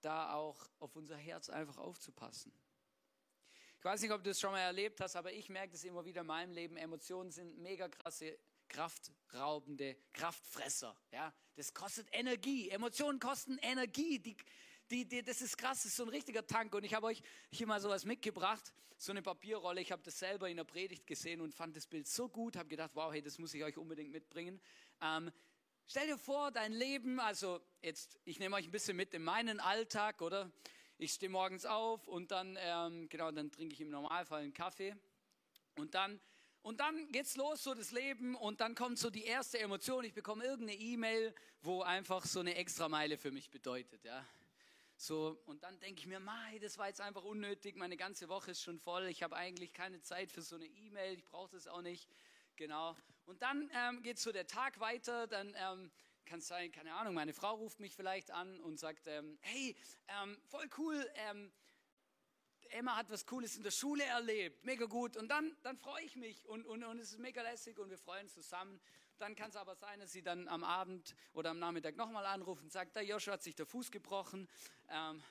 da 0.00 0.32
auch 0.32 0.70
auf 0.78 0.96
unser 0.96 1.16
Herz 1.16 1.50
einfach 1.50 1.76
aufzupassen. 1.76 2.52
Ich 3.78 3.84
weiß 3.84 4.00
nicht, 4.00 4.12
ob 4.12 4.22
du 4.22 4.30
das 4.30 4.40
schon 4.40 4.52
mal 4.52 4.60
erlebt 4.60 5.00
hast, 5.00 5.16
aber 5.16 5.32
ich 5.32 5.48
merke 5.48 5.72
das 5.72 5.84
immer 5.84 6.04
wieder 6.04 6.20
in 6.20 6.28
meinem 6.28 6.52
Leben. 6.52 6.76
Emotionen 6.76 7.30
sind 7.30 7.58
mega 7.58 7.88
krasse, 7.88 8.38
kraftraubende 8.68 9.96
Kraftfresser. 10.12 10.96
Ja? 11.10 11.34
Das 11.56 11.74
kostet 11.74 12.08
Energie. 12.12 12.70
Emotionen 12.70 13.18
kosten 13.18 13.58
Energie. 13.58 14.18
Die, 14.18 14.36
die, 14.92 15.06
die, 15.06 15.22
das 15.22 15.40
ist 15.40 15.56
krass, 15.56 15.78
das 15.78 15.86
ist 15.86 15.96
so 15.96 16.02
ein 16.02 16.10
richtiger 16.10 16.46
Tank. 16.46 16.74
Und 16.74 16.84
ich 16.84 16.92
habe 16.92 17.06
euch 17.06 17.22
hier 17.50 17.66
mal 17.66 17.80
sowas 17.80 18.04
mitgebracht, 18.04 18.72
so 18.98 19.10
eine 19.10 19.22
Papierrolle. 19.22 19.80
Ich 19.80 19.90
habe 19.90 20.02
das 20.02 20.18
selber 20.18 20.50
in 20.50 20.58
der 20.58 20.64
Predigt 20.64 21.06
gesehen 21.06 21.40
und 21.40 21.54
fand 21.54 21.74
das 21.74 21.86
Bild 21.86 22.06
so 22.06 22.28
gut, 22.28 22.56
habe 22.56 22.68
gedacht, 22.68 22.90
wow, 22.94 23.10
hey, 23.10 23.22
das 23.22 23.38
muss 23.38 23.54
ich 23.54 23.64
euch 23.64 23.78
unbedingt 23.78 24.12
mitbringen. 24.12 24.60
Ähm, 25.00 25.32
stell 25.86 26.06
dir 26.06 26.18
vor, 26.18 26.50
dein 26.50 26.72
Leben, 26.72 27.20
also 27.20 27.60
jetzt, 27.80 28.18
ich 28.24 28.38
nehme 28.38 28.54
euch 28.56 28.66
ein 28.66 28.70
bisschen 28.70 28.96
mit 28.96 29.14
in 29.14 29.22
meinen 29.22 29.60
Alltag, 29.60 30.20
oder? 30.20 30.52
Ich 30.98 31.12
stehe 31.12 31.30
morgens 31.30 31.64
auf 31.64 32.06
und 32.06 32.30
dann, 32.30 32.58
ähm, 32.60 33.08
genau, 33.08 33.32
dann 33.32 33.50
trinke 33.50 33.74
ich 33.74 33.80
im 33.80 33.88
Normalfall 33.88 34.42
einen 34.42 34.52
Kaffee 34.52 34.94
und 35.76 35.94
dann 35.94 36.20
und 36.64 36.78
dann 36.78 37.10
geht's 37.10 37.34
los, 37.34 37.64
so 37.64 37.74
das 37.74 37.90
Leben, 37.90 38.36
und 38.36 38.60
dann 38.60 38.76
kommt 38.76 38.96
so 38.96 39.10
die 39.10 39.24
erste 39.24 39.58
Emotion. 39.58 40.04
Ich 40.04 40.14
bekomme 40.14 40.44
irgendeine 40.44 40.78
E-Mail, 40.78 41.34
wo 41.60 41.82
einfach 41.82 42.24
so 42.24 42.38
eine 42.38 42.54
Extrameile 42.54 43.18
für 43.18 43.32
mich 43.32 43.50
bedeutet, 43.50 44.04
ja. 44.04 44.24
So, 45.04 45.36
und 45.46 45.64
dann 45.64 45.80
denke 45.80 45.98
ich 45.98 46.06
mir, 46.06 46.20
Mai, 46.20 46.60
das 46.60 46.78
war 46.78 46.86
jetzt 46.86 47.00
einfach 47.00 47.24
unnötig, 47.24 47.74
meine 47.74 47.96
ganze 47.96 48.28
Woche 48.28 48.52
ist 48.52 48.62
schon 48.62 48.78
voll, 48.78 49.06
ich 49.06 49.24
habe 49.24 49.34
eigentlich 49.34 49.72
keine 49.72 50.00
Zeit 50.00 50.30
für 50.30 50.42
so 50.42 50.54
eine 50.54 50.66
E-Mail, 50.66 51.18
ich 51.18 51.24
brauche 51.24 51.50
das 51.50 51.66
auch 51.66 51.82
nicht. 51.82 52.08
Genau. 52.54 52.96
Und 53.24 53.42
dann 53.42 53.68
ähm, 53.74 54.04
geht 54.04 54.20
so 54.20 54.30
der 54.30 54.46
Tag 54.46 54.78
weiter, 54.78 55.26
dann 55.26 55.56
ähm, 55.58 55.90
kann 56.24 56.38
es 56.38 56.46
sein, 56.46 56.70
keine 56.70 56.94
Ahnung, 56.94 57.14
meine 57.14 57.32
Frau 57.32 57.56
ruft 57.56 57.80
mich 57.80 57.96
vielleicht 57.96 58.30
an 58.30 58.60
und 58.60 58.78
sagt, 58.78 59.08
ähm, 59.08 59.40
hey, 59.40 59.74
ähm, 60.06 60.40
voll 60.46 60.70
cool, 60.78 61.04
ähm, 61.16 61.52
Emma 62.70 62.94
hat 62.94 63.10
was 63.10 63.26
Cooles 63.26 63.56
in 63.56 63.64
der 63.64 63.72
Schule 63.72 64.04
erlebt, 64.04 64.64
mega 64.64 64.86
gut. 64.86 65.16
Und 65.16 65.26
dann, 65.28 65.56
dann 65.64 65.78
freue 65.78 66.04
ich 66.04 66.14
mich 66.14 66.46
und, 66.46 66.64
und, 66.64 66.84
und 66.84 67.00
es 67.00 67.10
ist 67.10 67.18
mega 67.18 67.42
lässig 67.42 67.76
und 67.80 67.90
wir 67.90 67.98
freuen 67.98 68.26
uns 68.26 68.34
zusammen. 68.34 68.80
Dann 69.22 69.36
kann 69.36 69.50
es 69.50 69.56
aber 69.56 69.76
sein, 69.76 70.00
dass 70.00 70.10
sie 70.10 70.22
dann 70.24 70.48
am 70.48 70.64
Abend 70.64 71.14
oder 71.32 71.50
am 71.50 71.60
Nachmittag 71.60 71.94
nochmal 71.94 72.26
anruft 72.26 72.64
und 72.64 72.72
sagt, 72.72 72.96
der 72.96 73.04
Joshua 73.04 73.34
hat 73.34 73.42
sich 73.44 73.54
der 73.54 73.66
Fuß 73.66 73.92
gebrochen. 73.92 74.48
Ähm, 74.88 75.22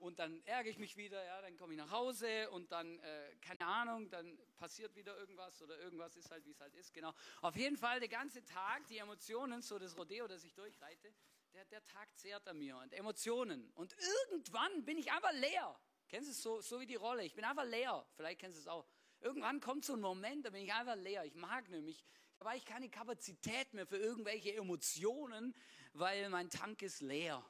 und 0.00 0.18
dann 0.18 0.42
ärgere 0.46 0.72
ich 0.72 0.78
mich 0.78 0.96
wieder, 0.96 1.24
ja, 1.24 1.40
dann 1.40 1.56
komme 1.56 1.74
ich 1.74 1.78
nach 1.78 1.92
Hause 1.92 2.50
und 2.50 2.72
dann, 2.72 2.98
äh, 2.98 3.36
keine 3.40 3.64
Ahnung, 3.66 4.10
dann 4.10 4.36
passiert 4.56 4.96
wieder 4.96 5.16
irgendwas 5.16 5.62
oder 5.62 5.78
irgendwas 5.78 6.16
ist 6.16 6.28
halt, 6.32 6.44
wie 6.44 6.50
es 6.50 6.60
halt 6.60 6.74
ist, 6.74 6.92
genau. 6.92 7.14
Auf 7.40 7.54
jeden 7.54 7.76
Fall, 7.76 8.00
der 8.00 8.08
ganze 8.08 8.44
Tag, 8.44 8.84
die 8.88 8.98
Emotionen, 8.98 9.62
so 9.62 9.78
das 9.78 9.96
Rodeo, 9.96 10.26
das 10.26 10.42
ich 10.42 10.52
durchreite, 10.52 11.14
der, 11.52 11.64
der 11.66 11.84
Tag 11.84 12.08
zehrt 12.16 12.48
an 12.48 12.58
mir 12.58 12.76
und 12.78 12.92
Emotionen. 12.94 13.70
Und 13.76 13.94
irgendwann 14.32 14.84
bin 14.84 14.98
ich 14.98 15.12
einfach 15.12 15.32
leer. 15.34 15.78
Kennst 16.08 16.30
du 16.30 16.32
es 16.32 16.42
so, 16.42 16.60
so 16.60 16.80
wie 16.80 16.86
die 16.86 16.96
Rolle? 16.96 17.24
Ich 17.24 17.36
bin 17.36 17.44
einfach 17.44 17.64
leer. 17.64 18.04
Vielleicht 18.16 18.40
kennst 18.40 18.58
du 18.58 18.62
es 18.62 18.66
auch. 18.66 18.88
Irgendwann 19.20 19.60
kommt 19.60 19.84
so 19.84 19.92
ein 19.92 20.00
Moment, 20.00 20.44
da 20.44 20.50
bin 20.50 20.62
ich 20.62 20.72
einfach 20.72 20.96
leer. 20.96 21.24
Ich 21.24 21.36
mag 21.36 21.68
nämlich 21.70 22.04
habe 22.44 22.58
ich 22.58 22.64
keine 22.64 22.88
Kapazität 22.88 23.72
mehr 23.74 23.86
für 23.86 23.96
irgendwelche 23.96 24.54
Emotionen, 24.54 25.54
weil 25.92 26.28
mein 26.28 26.50
Tank 26.50 26.82
ist 26.82 27.00
leer. 27.00 27.44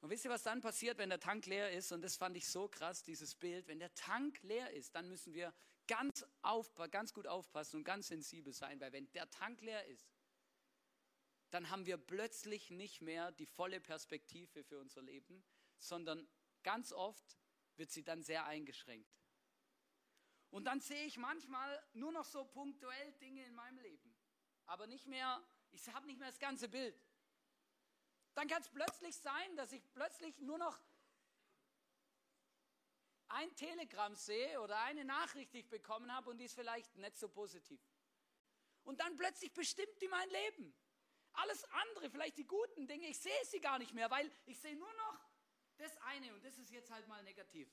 Und 0.00 0.10
wisst 0.10 0.24
ihr, 0.24 0.30
was 0.30 0.44
dann 0.44 0.60
passiert, 0.60 0.98
wenn 0.98 1.10
der 1.10 1.20
Tank 1.20 1.46
leer 1.46 1.72
ist? 1.72 1.90
Und 1.92 2.02
das 2.02 2.16
fand 2.16 2.36
ich 2.36 2.46
so 2.48 2.68
krass, 2.68 3.02
dieses 3.02 3.34
Bild. 3.34 3.66
Wenn 3.66 3.80
der 3.80 3.92
Tank 3.94 4.40
leer 4.42 4.70
ist, 4.70 4.94
dann 4.94 5.08
müssen 5.08 5.34
wir 5.34 5.52
ganz, 5.88 6.24
auf, 6.42 6.72
ganz 6.90 7.12
gut 7.12 7.26
aufpassen 7.26 7.78
und 7.78 7.84
ganz 7.84 8.08
sensibel 8.08 8.52
sein, 8.52 8.80
weil 8.80 8.92
wenn 8.92 9.10
der 9.12 9.28
Tank 9.30 9.60
leer 9.60 9.84
ist, 9.86 10.08
dann 11.50 11.70
haben 11.70 11.86
wir 11.86 11.96
plötzlich 11.96 12.70
nicht 12.70 13.00
mehr 13.00 13.32
die 13.32 13.46
volle 13.46 13.80
Perspektive 13.80 14.62
für 14.62 14.78
unser 14.78 15.02
Leben, 15.02 15.42
sondern 15.78 16.28
ganz 16.62 16.92
oft 16.92 17.38
wird 17.76 17.90
sie 17.90 18.04
dann 18.04 18.22
sehr 18.22 18.44
eingeschränkt. 18.44 19.10
Und 20.50 20.64
dann 20.64 20.80
sehe 20.80 21.04
ich 21.04 21.18
manchmal 21.18 21.82
nur 21.92 22.12
noch 22.12 22.24
so 22.24 22.44
punktuell 22.44 23.12
Dinge 23.14 23.44
in 23.44 23.54
meinem 23.54 23.78
Leben. 23.78 24.16
Aber 24.66 24.86
nicht 24.86 25.06
mehr, 25.06 25.42
ich 25.70 25.86
habe 25.88 26.06
nicht 26.06 26.18
mehr 26.18 26.28
das 26.28 26.38
ganze 26.38 26.68
Bild. 26.68 26.98
Dann 28.34 28.48
kann 28.48 28.62
es 28.62 28.68
plötzlich 28.68 29.16
sein, 29.16 29.56
dass 29.56 29.72
ich 29.72 29.82
plötzlich 29.92 30.38
nur 30.38 30.58
noch 30.58 30.78
ein 33.28 33.54
Telegramm 33.56 34.14
sehe 34.14 34.60
oder 34.60 34.80
eine 34.82 35.04
Nachricht, 35.04 35.52
die 35.52 35.60
ich 35.60 35.68
bekommen 35.68 36.12
habe 36.12 36.30
und 36.30 36.38
die 36.38 36.44
ist 36.44 36.54
vielleicht 36.54 36.96
nicht 36.96 37.16
so 37.16 37.28
positiv. 37.28 37.80
Und 38.84 39.00
dann 39.00 39.16
plötzlich 39.16 39.52
bestimmt 39.52 40.00
die 40.00 40.08
mein 40.08 40.30
Leben. 40.30 40.74
Alles 41.34 41.64
andere, 41.64 42.10
vielleicht 42.10 42.38
die 42.38 42.46
guten 42.46 42.86
Dinge, 42.86 43.06
ich 43.08 43.18
sehe 43.18 43.44
sie 43.44 43.60
gar 43.60 43.78
nicht 43.78 43.92
mehr, 43.92 44.10
weil 44.10 44.30
ich 44.46 44.58
sehe 44.58 44.76
nur 44.76 44.92
noch 44.94 45.20
das 45.76 45.96
eine 45.98 46.34
und 46.34 46.44
das 46.44 46.58
ist 46.58 46.70
jetzt 46.70 46.90
halt 46.90 47.06
mal 47.06 47.22
negativ. 47.22 47.68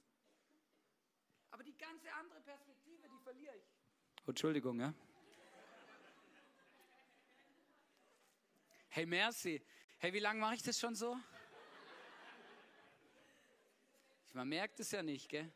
Aber 1.56 1.64
die 1.64 1.78
ganze 1.78 2.12
andere 2.12 2.42
Perspektive, 2.42 3.08
die 3.08 3.18
verliere 3.24 3.56
ich. 3.56 4.28
Entschuldigung, 4.28 4.78
ja. 4.78 4.94
Hey, 8.90 9.06
merci. 9.06 9.66
Hey, 10.00 10.12
wie 10.12 10.20
lange 10.20 10.42
mache 10.42 10.56
ich 10.56 10.64
das 10.64 10.78
schon 10.78 10.96
so? 10.96 11.18
Man 14.34 14.50
merkt 14.50 14.82
es 14.82 14.92
ja 14.92 15.02
nicht, 15.02 15.30
gell? 15.30 15.50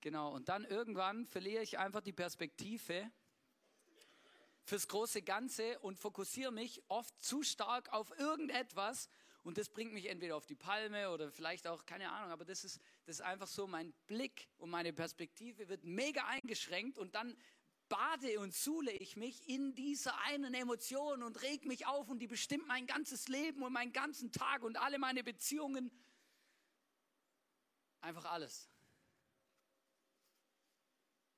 Genau, 0.00 0.32
und 0.32 0.48
dann 0.48 0.64
irgendwann 0.64 1.26
verliere 1.26 1.64
ich 1.64 1.80
einfach 1.80 2.00
die 2.00 2.12
Perspektive 2.12 3.10
fürs 4.62 4.86
große 4.86 5.22
Ganze 5.22 5.80
und 5.80 5.98
fokussiere 5.98 6.52
mich 6.52 6.80
oft 6.86 7.20
zu 7.20 7.42
stark 7.42 7.92
auf 7.92 8.16
irgendetwas 8.20 9.08
und 9.42 9.56
das 9.56 9.68
bringt 9.68 9.92
mich 9.92 10.06
entweder 10.06 10.36
auf 10.36 10.46
die 10.46 10.54
Palme 10.54 11.10
oder 11.10 11.30
vielleicht 11.32 11.66
auch, 11.66 11.86
keine 11.86 12.10
Ahnung, 12.10 12.30
aber 12.30 12.44
das 12.44 12.64
ist, 12.64 12.80
das 13.06 13.16
ist 13.16 13.22
einfach 13.22 13.46
so, 13.46 13.66
mein 13.66 13.92
Blick 14.06 14.48
und 14.58 14.70
meine 14.70 14.92
Perspektive 14.92 15.68
wird 15.68 15.84
mega 15.84 16.26
eingeschränkt 16.26 16.98
und 16.98 17.14
dann 17.14 17.36
bade 17.88 18.38
und 18.38 18.54
suhle 18.54 18.92
ich 18.92 19.16
mich 19.16 19.46
in 19.48 19.74
dieser 19.74 20.16
einen 20.22 20.54
Emotion 20.54 21.22
und 21.22 21.42
reg 21.42 21.64
mich 21.66 21.86
auf 21.86 22.08
und 22.08 22.20
die 22.20 22.28
bestimmt 22.28 22.66
mein 22.66 22.86
ganzes 22.86 23.28
Leben 23.28 23.62
und 23.62 23.72
meinen 23.72 23.92
ganzen 23.92 24.30
Tag 24.30 24.62
und 24.62 24.78
alle 24.78 24.98
meine 24.98 25.24
Beziehungen. 25.24 25.90
Einfach 28.00 28.26
alles. 28.26 28.70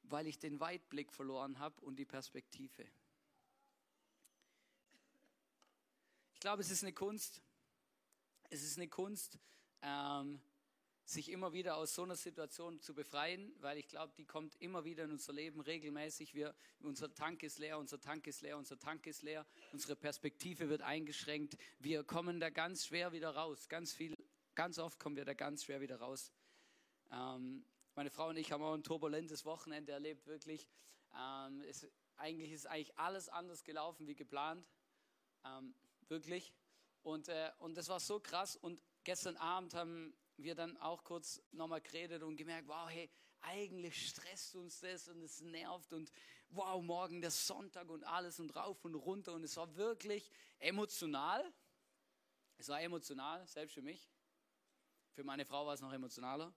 Weil 0.02 0.26
ich 0.26 0.38
den 0.38 0.60
Weitblick 0.60 1.12
verloren 1.12 1.58
habe 1.58 1.80
und 1.80 1.96
die 1.96 2.04
Perspektive. 2.04 2.86
Ich 6.34 6.40
glaube, 6.40 6.60
es 6.60 6.70
ist 6.70 6.82
eine 6.82 6.92
Kunst. 6.92 7.40
Es 8.52 8.62
ist 8.62 8.76
eine 8.76 8.86
Kunst, 8.86 9.38
ähm, 9.80 10.38
sich 11.06 11.30
immer 11.30 11.54
wieder 11.54 11.78
aus 11.78 11.94
so 11.94 12.02
einer 12.02 12.16
Situation 12.16 12.80
zu 12.80 12.92
befreien, 12.92 13.50
weil 13.60 13.78
ich 13.78 13.88
glaube, 13.88 14.12
die 14.14 14.26
kommt 14.26 14.56
immer 14.56 14.84
wieder 14.84 15.04
in 15.04 15.12
unser 15.12 15.32
Leben 15.32 15.62
regelmäßig. 15.62 16.34
Wir, 16.34 16.54
unser 16.80 17.14
Tank 17.14 17.42
ist 17.44 17.58
leer, 17.58 17.78
unser 17.78 17.98
Tank 17.98 18.26
ist 18.26 18.42
leer, 18.42 18.58
unser 18.58 18.78
Tank 18.78 19.06
ist 19.06 19.22
leer, 19.22 19.46
unsere 19.72 19.96
Perspektive 19.96 20.68
wird 20.68 20.82
eingeschränkt. 20.82 21.56
Wir 21.78 22.04
kommen 22.04 22.40
da 22.40 22.50
ganz 22.50 22.84
schwer 22.84 23.12
wieder 23.12 23.30
raus. 23.30 23.70
Ganz 23.70 23.94
viel, 23.94 24.14
ganz 24.54 24.78
oft 24.78 25.00
kommen 25.00 25.16
wir 25.16 25.24
da 25.24 25.32
ganz 25.32 25.64
schwer 25.64 25.80
wieder 25.80 25.96
raus. 25.96 26.30
Ähm, 27.10 27.64
meine 27.94 28.10
Frau 28.10 28.28
und 28.28 28.36
ich 28.36 28.52
haben 28.52 28.62
auch 28.62 28.74
ein 28.74 28.84
turbulentes 28.84 29.46
Wochenende 29.46 29.92
erlebt, 29.92 30.26
wirklich. 30.26 30.68
Ähm, 31.18 31.62
es, 31.62 31.90
eigentlich 32.16 32.52
ist 32.52 32.66
eigentlich 32.66 32.98
alles 32.98 33.30
anders 33.30 33.64
gelaufen 33.64 34.06
wie 34.06 34.14
geplant, 34.14 34.68
ähm, 35.42 35.74
wirklich. 36.08 36.52
Und, 37.02 37.28
äh, 37.28 37.50
und 37.58 37.76
das 37.76 37.88
war 37.88 38.00
so 38.00 38.20
krass. 38.20 38.56
Und 38.56 38.80
gestern 39.04 39.36
Abend 39.36 39.74
haben 39.74 40.14
wir 40.36 40.54
dann 40.54 40.76
auch 40.78 41.04
kurz 41.04 41.42
nochmal 41.52 41.80
geredet 41.80 42.22
und 42.22 42.36
gemerkt, 42.36 42.68
wow, 42.68 42.88
hey, 42.88 43.10
eigentlich 43.42 44.08
stresst 44.08 44.54
uns 44.54 44.80
das 44.80 45.08
und 45.08 45.20
es 45.22 45.40
nervt 45.40 45.92
und 45.92 46.12
wow, 46.50 46.80
morgen 46.82 47.20
der 47.20 47.30
Sonntag 47.30 47.88
und 47.88 48.04
alles 48.04 48.38
und 48.38 48.54
rauf 48.54 48.84
und 48.84 48.94
runter 48.94 49.32
und 49.32 49.42
es 49.42 49.56
war 49.56 49.74
wirklich 49.76 50.30
emotional. 50.58 51.52
Es 52.58 52.68
war 52.68 52.80
emotional, 52.80 53.46
selbst 53.48 53.74
für 53.74 53.82
mich. 53.82 54.08
Für 55.14 55.24
meine 55.24 55.44
Frau 55.44 55.66
war 55.66 55.74
es 55.74 55.80
noch 55.80 55.92
emotionaler. 55.92 56.54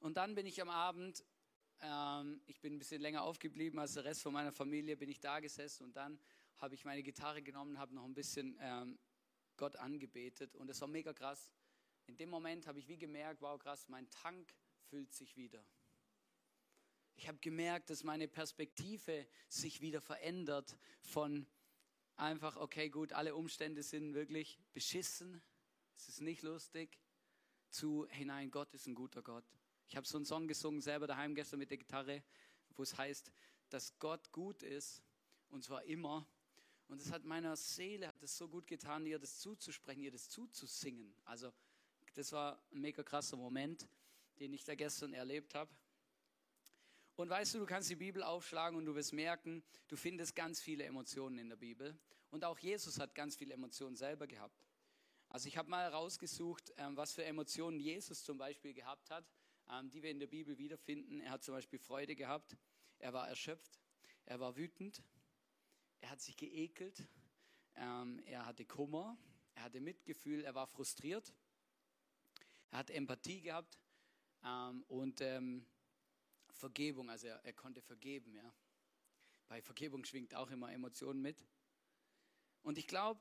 Und 0.00 0.16
dann 0.16 0.34
bin 0.34 0.46
ich 0.46 0.62
am 0.62 0.70
Abend, 0.70 1.24
ähm, 1.80 2.40
ich 2.46 2.60
bin 2.60 2.74
ein 2.74 2.78
bisschen 2.78 3.02
länger 3.02 3.22
aufgeblieben 3.24 3.78
als 3.78 3.94
der 3.94 4.04
Rest 4.04 4.22
von 4.22 4.32
meiner 4.32 4.52
Familie, 4.52 4.96
bin 4.96 5.08
ich 5.08 5.20
da 5.20 5.40
gesessen 5.40 5.84
und 5.84 5.96
dann 5.96 6.18
habe 6.58 6.74
ich 6.74 6.84
meine 6.84 7.02
Gitarre 7.02 7.42
genommen, 7.42 7.78
habe 7.78 7.94
noch 7.94 8.04
ein 8.04 8.14
bisschen 8.14 8.56
ähm, 8.60 8.98
Gott 9.56 9.76
angebetet 9.76 10.56
und 10.56 10.68
es 10.70 10.80
war 10.80 10.88
mega 10.88 11.12
krass. 11.12 11.50
In 12.06 12.16
dem 12.16 12.30
Moment 12.30 12.66
habe 12.66 12.78
ich 12.78 12.88
wie 12.88 12.98
gemerkt, 12.98 13.40
wow 13.40 13.58
krass, 13.58 13.88
mein 13.88 14.08
Tank 14.10 14.54
füllt 14.88 15.12
sich 15.12 15.36
wieder. 15.36 15.64
Ich 17.16 17.26
habe 17.26 17.38
gemerkt, 17.38 17.90
dass 17.90 18.04
meine 18.04 18.28
Perspektive 18.28 19.26
sich 19.48 19.80
wieder 19.80 20.00
verändert 20.00 20.76
von 21.02 21.46
einfach, 22.16 22.56
okay, 22.56 22.88
gut, 22.90 23.12
alle 23.12 23.34
Umstände 23.34 23.82
sind 23.82 24.14
wirklich 24.14 24.60
beschissen, 24.72 25.42
es 25.96 26.08
ist 26.08 26.20
nicht 26.20 26.42
lustig, 26.42 26.98
zu, 27.70 28.06
hey 28.08 28.24
nein, 28.24 28.50
Gott 28.50 28.72
ist 28.72 28.86
ein 28.86 28.94
guter 28.94 29.22
Gott. 29.22 29.44
Ich 29.88 29.96
habe 29.96 30.06
so 30.06 30.16
einen 30.16 30.26
Song 30.26 30.46
gesungen, 30.46 30.80
selber 30.80 31.06
daheim 31.06 31.34
gestern 31.34 31.58
mit 31.58 31.70
der 31.70 31.78
Gitarre, 31.78 32.22
wo 32.76 32.82
es 32.82 32.96
heißt, 32.96 33.32
dass 33.68 33.98
Gott 33.98 34.30
gut 34.32 34.62
ist 34.62 35.02
und 35.48 35.64
zwar 35.64 35.84
immer 35.84 36.26
und 36.88 37.00
es 37.00 37.12
hat 37.12 37.24
meiner 37.24 37.54
Seele 37.56 38.08
hat 38.08 38.22
es 38.22 38.36
so 38.36 38.48
gut 38.48 38.66
getan, 38.66 39.06
ihr 39.06 39.18
das 39.18 39.38
zuzusprechen, 39.38 40.02
ihr 40.02 40.10
das 40.10 40.28
zuzusingen. 40.28 41.14
Also 41.24 41.52
das 42.14 42.32
war 42.32 42.62
ein 42.72 42.80
mega 42.80 43.02
krasser 43.02 43.36
Moment, 43.36 43.86
den 44.40 44.52
ich 44.52 44.64
da 44.64 44.74
gestern 44.74 45.12
erlebt 45.12 45.54
habe. 45.54 45.70
Und 47.16 47.28
weißt 47.28 47.54
du, 47.54 47.58
du 47.58 47.66
kannst 47.66 47.90
die 47.90 47.96
Bibel 47.96 48.22
aufschlagen 48.22 48.78
und 48.78 48.86
du 48.86 48.94
wirst 48.94 49.12
merken, 49.12 49.62
du 49.88 49.96
findest 49.96 50.34
ganz 50.34 50.60
viele 50.60 50.84
Emotionen 50.84 51.38
in 51.38 51.48
der 51.48 51.56
Bibel. 51.56 51.98
Und 52.30 52.44
auch 52.44 52.58
Jesus 52.58 52.98
hat 52.98 53.14
ganz 53.14 53.36
viele 53.36 53.54
Emotionen 53.54 53.96
selber 53.96 54.26
gehabt. 54.26 54.64
Also 55.28 55.48
ich 55.48 55.58
habe 55.58 55.68
mal 55.68 55.82
herausgesucht, 55.82 56.72
ähm, 56.76 56.96
was 56.96 57.12
für 57.12 57.24
Emotionen 57.24 57.80
Jesus 57.80 58.24
zum 58.24 58.38
Beispiel 58.38 58.72
gehabt 58.72 59.10
hat, 59.10 59.30
ähm, 59.70 59.90
die 59.90 60.02
wir 60.02 60.10
in 60.10 60.20
der 60.20 60.26
Bibel 60.26 60.56
wiederfinden. 60.56 61.20
Er 61.20 61.32
hat 61.32 61.42
zum 61.42 61.54
Beispiel 61.54 61.78
Freude 61.78 62.16
gehabt, 62.16 62.56
er 62.98 63.12
war 63.12 63.28
erschöpft, 63.28 63.78
er 64.24 64.40
war 64.40 64.56
wütend, 64.56 65.02
er 66.00 66.10
hat 66.10 66.20
sich 66.20 66.36
geekelt, 66.36 67.04
ähm, 67.76 68.20
er 68.26 68.46
hatte 68.46 68.64
Kummer, 68.64 69.16
er 69.54 69.64
hatte 69.64 69.80
Mitgefühl, 69.80 70.44
er 70.44 70.54
war 70.54 70.66
frustriert, 70.66 71.32
er 72.70 72.78
hat 72.78 72.90
Empathie 72.90 73.40
gehabt 73.40 73.78
ähm, 74.44 74.84
und 74.88 75.20
ähm, 75.20 75.66
Vergebung, 76.52 77.08
also 77.10 77.28
er, 77.28 77.44
er 77.44 77.52
konnte 77.52 77.80
vergeben. 77.80 78.34
Ja. 78.34 78.54
Bei 79.48 79.62
Vergebung 79.62 80.04
schwingt 80.04 80.34
auch 80.34 80.50
immer 80.50 80.72
Emotionen 80.72 81.22
mit. 81.22 81.44
Und 82.62 82.78
ich 82.78 82.86
glaube, 82.86 83.20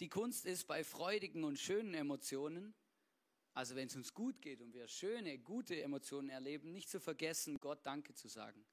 die 0.00 0.08
Kunst 0.08 0.46
ist 0.46 0.66
bei 0.66 0.82
freudigen 0.82 1.44
und 1.44 1.58
schönen 1.58 1.94
Emotionen, 1.94 2.74
also 3.52 3.74
wenn 3.76 3.88
es 3.88 3.96
uns 3.96 4.14
gut 4.14 4.40
geht 4.40 4.62
und 4.62 4.72
wir 4.72 4.88
schöne, 4.88 5.38
gute 5.38 5.80
Emotionen 5.82 6.30
erleben, 6.30 6.72
nicht 6.72 6.88
zu 6.88 7.00
vergessen, 7.00 7.60
Gott 7.60 7.84
Danke 7.84 8.14
zu 8.14 8.28
sagen. 8.28 8.64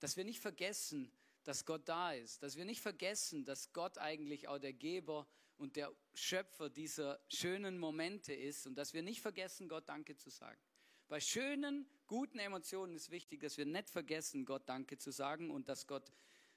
Dass 0.00 0.16
wir 0.16 0.24
nicht 0.24 0.40
vergessen, 0.40 1.12
dass 1.46 1.64
Gott 1.64 1.88
da 1.88 2.12
ist, 2.12 2.42
dass 2.42 2.56
wir 2.56 2.64
nicht 2.64 2.80
vergessen, 2.80 3.44
dass 3.44 3.72
Gott 3.72 3.98
eigentlich 3.98 4.48
auch 4.48 4.58
der 4.58 4.72
Geber 4.72 5.28
und 5.56 5.76
der 5.76 5.94
Schöpfer 6.12 6.68
dieser 6.68 7.20
schönen 7.28 7.78
Momente 7.78 8.34
ist 8.34 8.66
und 8.66 8.74
dass 8.74 8.92
wir 8.92 9.02
nicht 9.02 9.20
vergessen, 9.20 9.68
Gott 9.68 9.88
Danke 9.88 10.16
zu 10.16 10.28
sagen. 10.28 10.60
Bei 11.06 11.20
schönen, 11.20 11.88
guten 12.08 12.40
Emotionen 12.40 12.96
ist 12.96 13.10
wichtig, 13.10 13.40
dass 13.40 13.56
wir 13.56 13.64
nicht 13.64 13.90
vergessen, 13.90 14.44
Gott 14.44 14.68
Danke 14.68 14.98
zu 14.98 15.12
sagen 15.12 15.52
und 15.52 15.68
dass 15.68 15.86
Gott 15.86 16.10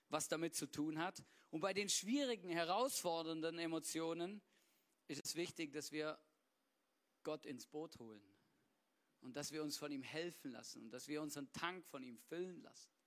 was 0.09 0.27
damit 0.27 0.55
zu 0.55 0.65
tun 0.65 0.97
hat. 0.97 1.23
Und 1.51 1.61
bei 1.61 1.71
den 1.71 1.87
schwierigen, 1.87 2.49
herausfordernden 2.49 3.59
Emotionen 3.59 4.41
ist 5.07 5.23
es 5.23 5.35
wichtig, 5.35 5.71
dass 5.71 5.91
wir 5.91 6.19
Gott 7.21 7.45
ins 7.45 7.67
Boot 7.67 7.99
holen 7.99 8.23
und 9.21 9.35
dass 9.35 9.51
wir 9.51 9.61
uns 9.61 9.77
von 9.77 9.91
ihm 9.91 10.01
helfen 10.01 10.49
lassen 10.49 10.81
und 10.81 10.89
dass 10.89 11.07
wir 11.07 11.21
unseren 11.21 11.51
Tank 11.51 11.85
von 11.85 12.01
ihm 12.01 12.17
füllen 12.17 12.63
lassen 12.63 12.98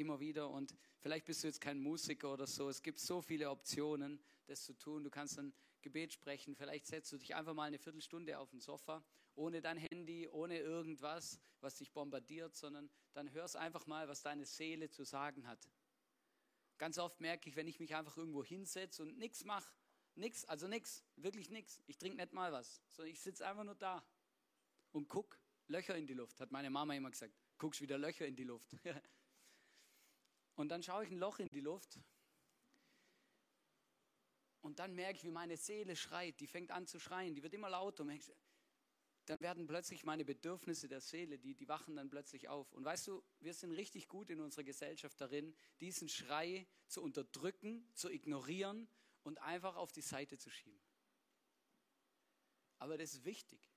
immer 0.00 0.18
wieder. 0.20 0.50
Und 0.50 0.74
vielleicht 1.00 1.26
bist 1.26 1.42
du 1.42 1.48
jetzt 1.48 1.60
kein 1.60 1.78
Musiker 1.78 2.32
oder 2.32 2.46
so. 2.46 2.68
Es 2.68 2.82
gibt 2.82 2.98
so 2.98 3.20
viele 3.22 3.50
Optionen, 3.50 4.20
das 4.46 4.64
zu 4.64 4.76
tun. 4.76 5.04
Du 5.04 5.10
kannst 5.10 5.38
ein 5.38 5.52
Gebet 5.82 6.12
sprechen. 6.12 6.56
Vielleicht 6.56 6.86
setzt 6.86 7.12
du 7.12 7.18
dich 7.18 7.34
einfach 7.34 7.54
mal 7.54 7.64
eine 7.64 7.78
Viertelstunde 7.78 8.38
auf 8.38 8.50
den 8.50 8.60
Sofa, 8.60 9.04
ohne 9.34 9.60
dein 9.60 9.78
Handy, 9.78 10.28
ohne 10.28 10.58
irgendwas, 10.58 11.40
was 11.60 11.76
dich 11.76 11.92
bombardiert, 11.92 12.56
sondern 12.56 12.90
dann 13.12 13.30
hörst 13.32 13.56
einfach 13.56 13.86
mal, 13.86 14.08
was 14.08 14.22
deine 14.22 14.44
Seele 14.44 14.90
zu 14.90 15.04
sagen 15.04 15.46
hat. 15.46 15.68
Ganz 16.78 16.98
oft 16.98 17.20
merke 17.20 17.48
ich, 17.48 17.56
wenn 17.56 17.66
ich 17.66 17.78
mich 17.78 17.94
einfach 17.94 18.16
irgendwo 18.16 18.42
hinsetze 18.42 19.02
und 19.02 19.18
nichts 19.18 19.44
mache, 19.44 19.70
nichts, 20.14 20.44
also 20.46 20.66
nichts, 20.66 21.04
wirklich 21.16 21.50
nichts. 21.50 21.82
Ich 21.86 21.98
trinke 21.98 22.16
nicht 22.16 22.32
mal 22.32 22.52
was, 22.52 22.80
sondern 22.90 23.12
ich 23.12 23.20
sitze 23.20 23.46
einfach 23.46 23.64
nur 23.64 23.74
da 23.74 24.02
und 24.92 25.08
guck 25.08 25.38
Löcher 25.66 25.96
in 25.96 26.06
die 26.06 26.14
Luft, 26.14 26.40
hat 26.40 26.50
meine 26.50 26.70
Mama 26.70 26.94
immer 26.94 27.10
gesagt. 27.10 27.34
Guckst 27.58 27.80
wieder 27.80 27.98
Löcher 27.98 28.26
in 28.26 28.34
die 28.34 28.44
Luft. 28.44 28.74
Und 30.60 30.68
dann 30.68 30.82
schaue 30.82 31.04
ich 31.04 31.10
ein 31.10 31.16
Loch 31.16 31.38
in 31.38 31.48
die 31.48 31.60
Luft 31.60 31.98
und 34.60 34.78
dann 34.78 34.94
merke 34.94 35.16
ich, 35.16 35.24
wie 35.24 35.30
meine 35.30 35.56
Seele 35.56 35.96
schreit. 35.96 36.38
Die 36.38 36.46
fängt 36.46 36.70
an 36.70 36.86
zu 36.86 37.00
schreien, 37.00 37.34
die 37.34 37.42
wird 37.42 37.54
immer 37.54 37.70
lauter. 37.70 38.04
Dann 39.24 39.40
werden 39.40 39.66
plötzlich 39.66 40.04
meine 40.04 40.22
Bedürfnisse 40.22 40.86
der 40.86 41.00
Seele, 41.00 41.38
die, 41.38 41.54
die 41.54 41.66
wachen 41.66 41.96
dann 41.96 42.10
plötzlich 42.10 42.50
auf. 42.50 42.70
Und 42.74 42.84
weißt 42.84 43.06
du, 43.06 43.24
wir 43.38 43.54
sind 43.54 43.72
richtig 43.72 44.06
gut 44.06 44.28
in 44.28 44.38
unserer 44.38 44.62
Gesellschaft 44.62 45.18
darin, 45.18 45.54
diesen 45.80 46.10
Schrei 46.10 46.66
zu 46.88 47.02
unterdrücken, 47.02 47.88
zu 47.94 48.10
ignorieren 48.10 48.86
und 49.22 49.40
einfach 49.40 49.76
auf 49.76 49.92
die 49.92 50.02
Seite 50.02 50.36
zu 50.36 50.50
schieben. 50.50 50.82
Aber 52.76 52.98
das 52.98 53.14
ist 53.14 53.24
wichtig. 53.24 53.72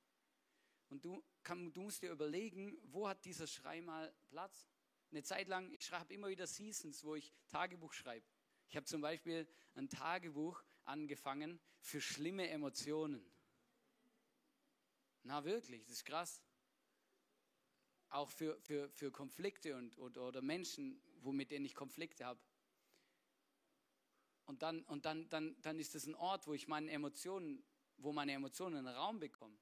Und 0.89 1.05
du, 1.05 1.23
kann, 1.43 1.71
du 1.71 1.83
musst 1.83 2.01
dir 2.01 2.11
überlegen, 2.11 2.77
wo 2.83 3.07
hat 3.07 3.23
dieser 3.23 3.47
Schrei 3.47 3.79
mal 3.79 4.13
Platz? 4.27 4.67
Eine 5.13 5.21
Zeit 5.21 5.47
lang, 5.47 5.71
ich 5.71 5.91
habe 5.91 6.11
immer 6.11 6.27
wieder 6.27 6.47
Seasons, 6.47 7.03
wo 7.03 7.13
ich 7.13 7.31
Tagebuch 7.47 7.93
schreibe. 7.93 8.25
Ich 8.67 8.75
habe 8.75 8.87
zum 8.87 8.99
Beispiel 8.99 9.47
ein 9.75 9.87
Tagebuch 9.87 10.63
angefangen 10.85 11.59
für 11.81 12.01
schlimme 12.01 12.49
Emotionen. 12.49 13.23
Na 15.21 15.45
wirklich, 15.45 15.83
das 15.83 15.97
ist 15.97 16.05
krass. 16.05 16.41
auch 18.09 18.31
für, 18.31 18.59
für, 18.61 18.89
für 18.89 19.11
Konflikte 19.11 19.77
und, 19.77 19.99
oder, 19.99 20.27
oder 20.27 20.41
Menschen, 20.41 20.99
mit 21.21 21.51
denen 21.51 21.65
ich 21.65 21.75
Konflikte 21.75 22.25
habe. 22.25 22.41
Und, 24.45 24.63
dann, 24.63 24.83
und 24.85 25.05
dann, 25.05 25.29
dann, 25.29 25.61
dann 25.61 25.77
ist 25.77 25.93
es 25.93 26.07
ein 26.07 26.15
Ort, 26.15 26.47
wo 26.47 26.55
ich 26.55 26.67
meine 26.67 26.89
Emotionen, 26.89 27.63
wo 27.97 28.13
meine 28.13 28.31
Emotionen 28.31 28.77
einen 28.77 28.95
Raum 28.95 29.19
bekommen. 29.19 29.59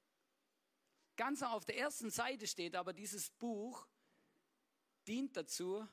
Ganz 1.16 1.42
auf 1.42 1.66
der 1.66 1.76
ersten 1.76 2.10
Seite 2.10 2.46
steht 2.46 2.74
aber, 2.74 2.94
dieses 2.94 3.28
Buch 3.32 3.86
dient 5.06 5.36
dazu, 5.36 5.86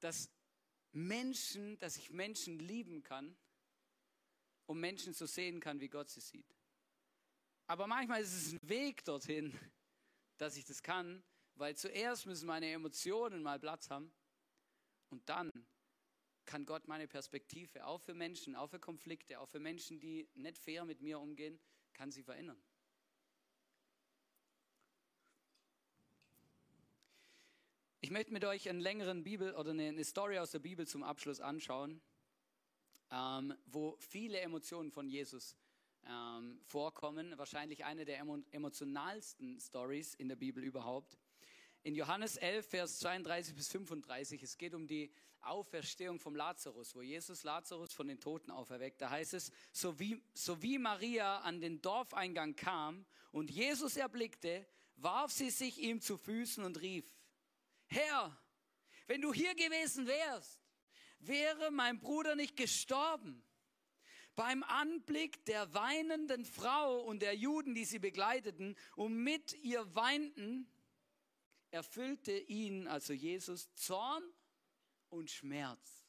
dass 0.00 0.30
Menschen, 0.92 1.78
dass 1.78 1.96
ich 1.96 2.10
Menschen 2.10 2.58
lieben 2.58 3.02
kann 3.02 3.36
und 4.66 4.80
Menschen 4.80 5.12
so 5.12 5.26
sehen 5.26 5.60
kann, 5.60 5.80
wie 5.80 5.88
Gott 5.88 6.08
sie 6.10 6.20
sieht. 6.20 6.56
Aber 7.66 7.86
manchmal 7.86 8.22
ist 8.22 8.34
es 8.34 8.52
ein 8.52 8.68
Weg 8.68 9.04
dorthin, 9.04 9.56
dass 10.38 10.56
ich 10.56 10.64
das 10.64 10.82
kann, 10.82 11.22
weil 11.54 11.76
zuerst 11.76 12.26
müssen 12.26 12.46
meine 12.46 12.70
Emotionen 12.70 13.42
mal 13.42 13.60
Platz 13.60 13.90
haben 13.90 14.12
und 15.10 15.28
dann 15.28 15.50
kann 16.46 16.66
Gott 16.66 16.88
meine 16.88 17.06
Perspektive 17.06 17.86
auch 17.86 18.00
für 18.00 18.14
Menschen, 18.14 18.56
auch 18.56 18.68
für 18.68 18.80
Konflikte, 18.80 19.38
auch 19.38 19.48
für 19.48 19.60
Menschen, 19.60 20.00
die 20.00 20.28
nicht 20.34 20.58
fair 20.58 20.84
mit 20.84 21.00
mir 21.00 21.20
umgehen, 21.20 21.60
kann 21.92 22.10
sie 22.10 22.24
verändern. 22.24 22.60
Ich 28.10 28.12
möchte 28.12 28.32
mit 28.32 28.44
euch 28.44 28.68
einen 28.68 28.80
längeren 28.80 29.22
Bibel 29.22 29.54
oder 29.54 29.70
eine 29.70 30.02
Story 30.02 30.40
aus 30.40 30.50
der 30.50 30.58
Bibel 30.58 30.84
zum 30.84 31.04
Abschluss 31.04 31.40
anschauen, 31.40 32.00
ähm, 33.12 33.54
wo 33.66 33.96
viele 34.00 34.40
Emotionen 34.40 34.90
von 34.90 35.08
Jesus 35.08 35.56
ähm, 36.08 36.58
vorkommen. 36.64 37.38
Wahrscheinlich 37.38 37.84
eine 37.84 38.04
der 38.04 38.18
emotionalsten 38.50 39.60
Stories 39.60 40.14
in 40.14 40.28
der 40.28 40.34
Bibel 40.34 40.64
überhaupt. 40.64 41.16
In 41.84 41.94
Johannes 41.94 42.36
11, 42.36 42.66
Vers 42.66 42.98
32 42.98 43.54
bis 43.54 43.68
35, 43.68 44.42
es 44.42 44.58
geht 44.58 44.74
um 44.74 44.88
die 44.88 45.12
Auferstehung 45.42 46.18
vom 46.18 46.34
Lazarus, 46.34 46.96
wo 46.96 47.02
Jesus 47.02 47.44
Lazarus 47.44 47.92
von 47.92 48.08
den 48.08 48.18
Toten 48.18 48.50
auferweckt. 48.50 49.00
Da 49.00 49.10
heißt 49.10 49.34
es, 49.34 49.52
so 49.70 50.00
wie, 50.00 50.20
so 50.34 50.60
wie 50.60 50.78
Maria 50.78 51.42
an 51.42 51.60
den 51.60 51.80
Dorfeingang 51.80 52.56
kam 52.56 53.06
und 53.30 53.52
Jesus 53.52 53.96
erblickte, 53.96 54.66
warf 54.96 55.30
sie 55.30 55.50
sich 55.50 55.78
ihm 55.78 56.00
zu 56.00 56.18
Füßen 56.18 56.64
und 56.64 56.80
rief, 56.80 57.14
Herr, 57.90 58.40
wenn 59.06 59.20
du 59.20 59.32
hier 59.32 59.54
gewesen 59.54 60.06
wärst, 60.06 60.60
wäre 61.18 61.70
mein 61.70 61.98
Bruder 61.98 62.36
nicht 62.36 62.56
gestorben. 62.56 63.44
Beim 64.36 64.62
Anblick 64.62 65.44
der 65.44 65.74
weinenden 65.74 66.44
Frau 66.44 67.00
und 67.00 67.20
der 67.20 67.34
Juden, 67.34 67.74
die 67.74 67.84
sie 67.84 67.98
begleiteten 67.98 68.76
und 68.94 69.16
mit 69.16 69.52
ihr 69.54 69.94
weinten, 69.94 70.70
erfüllte 71.70 72.38
ihn, 72.38 72.86
also 72.86 73.12
Jesus, 73.12 73.74
Zorn 73.74 74.22
und 75.08 75.30
Schmerz. 75.30 76.06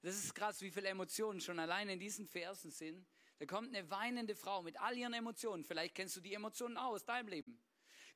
Das 0.00 0.16
ist 0.16 0.34
krass, 0.34 0.60
wie 0.62 0.70
viele 0.70 0.88
Emotionen 0.88 1.40
schon 1.40 1.58
allein 1.58 1.88
in 1.88 1.98
diesen 1.98 2.26
Versen 2.26 2.70
sind. 2.70 3.06
Da 3.38 3.46
kommt 3.46 3.74
eine 3.74 3.90
weinende 3.90 4.34
Frau 4.34 4.62
mit 4.62 4.80
all 4.80 4.96
ihren 4.96 5.14
Emotionen. 5.14 5.64
Vielleicht 5.64 5.94
kennst 5.94 6.16
du 6.16 6.20
die 6.20 6.34
Emotionen 6.34 6.76
aus 6.76 7.04
deinem 7.04 7.28
Leben. 7.28 7.60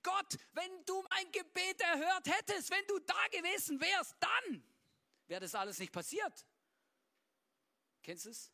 Gott, 0.07 0.39
wenn 0.53 0.85
du 0.85 1.05
mein 1.11 1.33
Gebet 1.33 1.81
erhört 1.81 2.29
hättest, 2.29 2.71
wenn 2.71 2.87
du 2.87 3.01
da 3.01 3.27
gewesen 3.33 3.81
wärst, 3.81 4.15
dann 4.21 4.63
wäre 5.27 5.41
das 5.41 5.57
alles 5.57 5.81
nicht 5.81 5.93
passiert. 5.93 6.47
Kennst 8.05 8.27
du 8.27 8.31
es? 8.31 8.53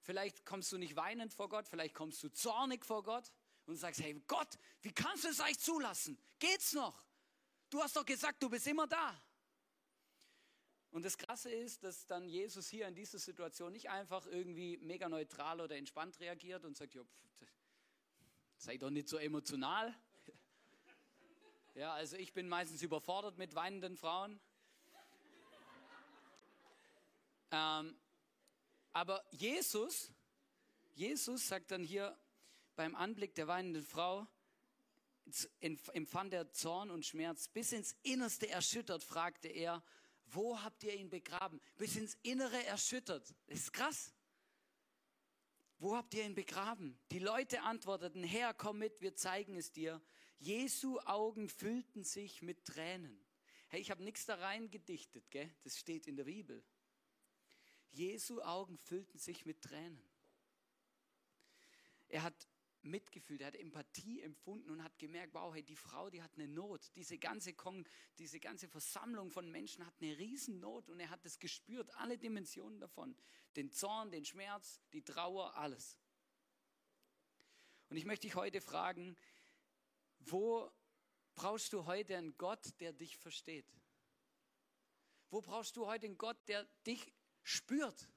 Vielleicht 0.00 0.46
kommst 0.46 0.72
du 0.72 0.78
nicht 0.78 0.96
weinend 0.96 1.34
vor 1.34 1.50
Gott, 1.50 1.68
vielleicht 1.68 1.94
kommst 1.94 2.22
du 2.22 2.30
zornig 2.30 2.86
vor 2.86 3.02
Gott 3.02 3.30
und 3.66 3.76
sagst, 3.76 4.00
hey 4.00 4.18
Gott, 4.26 4.58
wie 4.80 4.92
kannst 4.92 5.24
du 5.24 5.28
es 5.28 5.40
eigentlich 5.40 5.58
zulassen? 5.58 6.18
Geht's 6.38 6.72
noch? 6.72 7.04
Du 7.68 7.82
hast 7.82 7.94
doch 7.94 8.06
gesagt, 8.06 8.42
du 8.42 8.48
bist 8.48 8.66
immer 8.66 8.86
da. 8.86 9.22
Und 10.90 11.04
das 11.04 11.18
Krasse 11.18 11.50
ist, 11.50 11.84
dass 11.84 12.06
dann 12.06 12.30
Jesus 12.30 12.70
hier 12.70 12.88
in 12.88 12.94
dieser 12.94 13.18
Situation 13.18 13.72
nicht 13.72 13.90
einfach 13.90 14.26
irgendwie 14.26 14.78
mega 14.78 15.10
neutral 15.10 15.60
oder 15.60 15.76
entspannt 15.76 16.18
reagiert 16.18 16.64
und 16.64 16.78
sagt, 16.78 16.94
ja, 16.94 17.02
sei 18.56 18.78
doch 18.78 18.88
nicht 18.88 19.10
so 19.10 19.18
emotional. 19.18 19.94
Ja, 21.78 21.94
also 21.94 22.16
ich 22.16 22.32
bin 22.32 22.48
meistens 22.48 22.82
überfordert 22.82 23.38
mit 23.38 23.54
weinenden 23.54 23.96
Frauen. 23.96 24.40
Ähm, 27.52 27.96
aber 28.92 29.24
Jesus, 29.30 30.10
Jesus 30.96 31.46
sagt 31.46 31.70
dann 31.70 31.84
hier 31.84 32.18
beim 32.74 32.96
Anblick 32.96 33.36
der 33.36 33.46
weinenden 33.46 33.84
Frau, 33.84 34.26
empfand 35.60 36.32
er 36.32 36.50
Zorn 36.50 36.90
und 36.90 37.06
Schmerz. 37.06 37.46
Bis 37.46 37.70
ins 37.70 37.94
Innerste 38.02 38.48
erschüttert, 38.48 39.04
fragte 39.04 39.46
er, 39.46 39.80
wo 40.26 40.60
habt 40.60 40.82
ihr 40.82 40.94
ihn 40.94 41.10
begraben? 41.10 41.60
Bis 41.76 41.94
ins 41.94 42.18
Innere 42.24 42.64
erschüttert. 42.66 43.32
Das 43.46 43.56
ist 43.56 43.72
krass. 43.72 44.12
Wo 45.78 45.94
habt 45.94 46.12
ihr 46.14 46.24
ihn 46.24 46.34
begraben? 46.34 46.98
Die 47.12 47.20
Leute 47.20 47.62
antworteten, 47.62 48.24
Herr, 48.24 48.52
komm 48.52 48.78
mit, 48.78 49.00
wir 49.00 49.14
zeigen 49.14 49.54
es 49.54 49.70
dir. 49.70 50.02
Jesu 50.38 50.98
Augen 51.00 51.48
füllten 51.48 52.04
sich 52.04 52.42
mit 52.42 52.64
Tränen. 52.64 53.18
Hey, 53.68 53.80
ich 53.80 53.90
habe 53.90 54.02
nichts 54.02 54.24
da 54.24 54.36
rein 54.36 54.70
gedichtet, 54.70 55.30
gell? 55.30 55.52
das 55.64 55.78
steht 55.78 56.06
in 56.06 56.16
der 56.16 56.24
Bibel. 56.24 56.64
Jesu 57.90 58.40
Augen 58.42 58.78
füllten 58.78 59.18
sich 59.18 59.44
mit 59.44 59.62
Tränen. 59.62 60.02
Er 62.08 62.22
hat 62.22 62.48
mitgefühlt, 62.82 63.40
er 63.40 63.48
hat 63.48 63.56
Empathie 63.56 64.22
empfunden 64.22 64.70
und 64.70 64.82
hat 64.82 64.98
gemerkt, 64.98 65.34
wow, 65.34 65.52
hey, 65.52 65.62
die 65.62 65.76
Frau, 65.76 66.08
die 66.10 66.22
hat 66.22 66.32
eine 66.34 66.48
Not. 66.48 66.90
Diese 66.94 67.18
ganze, 67.18 67.52
Kong, 67.54 67.86
diese 68.18 68.40
ganze 68.40 68.68
Versammlung 68.68 69.30
von 69.30 69.50
Menschen 69.50 69.84
hat 69.84 69.94
eine 70.00 70.16
Riesennot 70.18 70.88
und 70.88 71.00
er 71.00 71.10
hat 71.10 71.24
es 71.24 71.38
gespürt, 71.38 71.90
alle 71.96 72.16
Dimensionen 72.16 72.80
davon. 72.80 73.16
Den 73.56 73.72
Zorn, 73.72 74.10
den 74.10 74.24
Schmerz, 74.24 74.80
die 74.92 75.02
Trauer, 75.02 75.56
alles. 75.56 75.98
Und 77.90 77.96
ich 77.96 78.04
möchte 78.04 78.26
dich 78.26 78.36
heute 78.36 78.60
fragen, 78.60 79.16
wo 80.20 80.70
brauchst 81.34 81.72
du 81.72 81.86
heute 81.86 82.16
einen 82.16 82.36
Gott, 82.36 82.80
der 82.80 82.92
dich 82.92 83.16
versteht? 83.16 83.72
Wo 85.30 85.40
brauchst 85.40 85.76
du 85.76 85.86
heute 85.86 86.06
einen 86.06 86.18
Gott, 86.18 86.36
der 86.48 86.64
dich 86.86 87.12
spürt? 87.42 88.08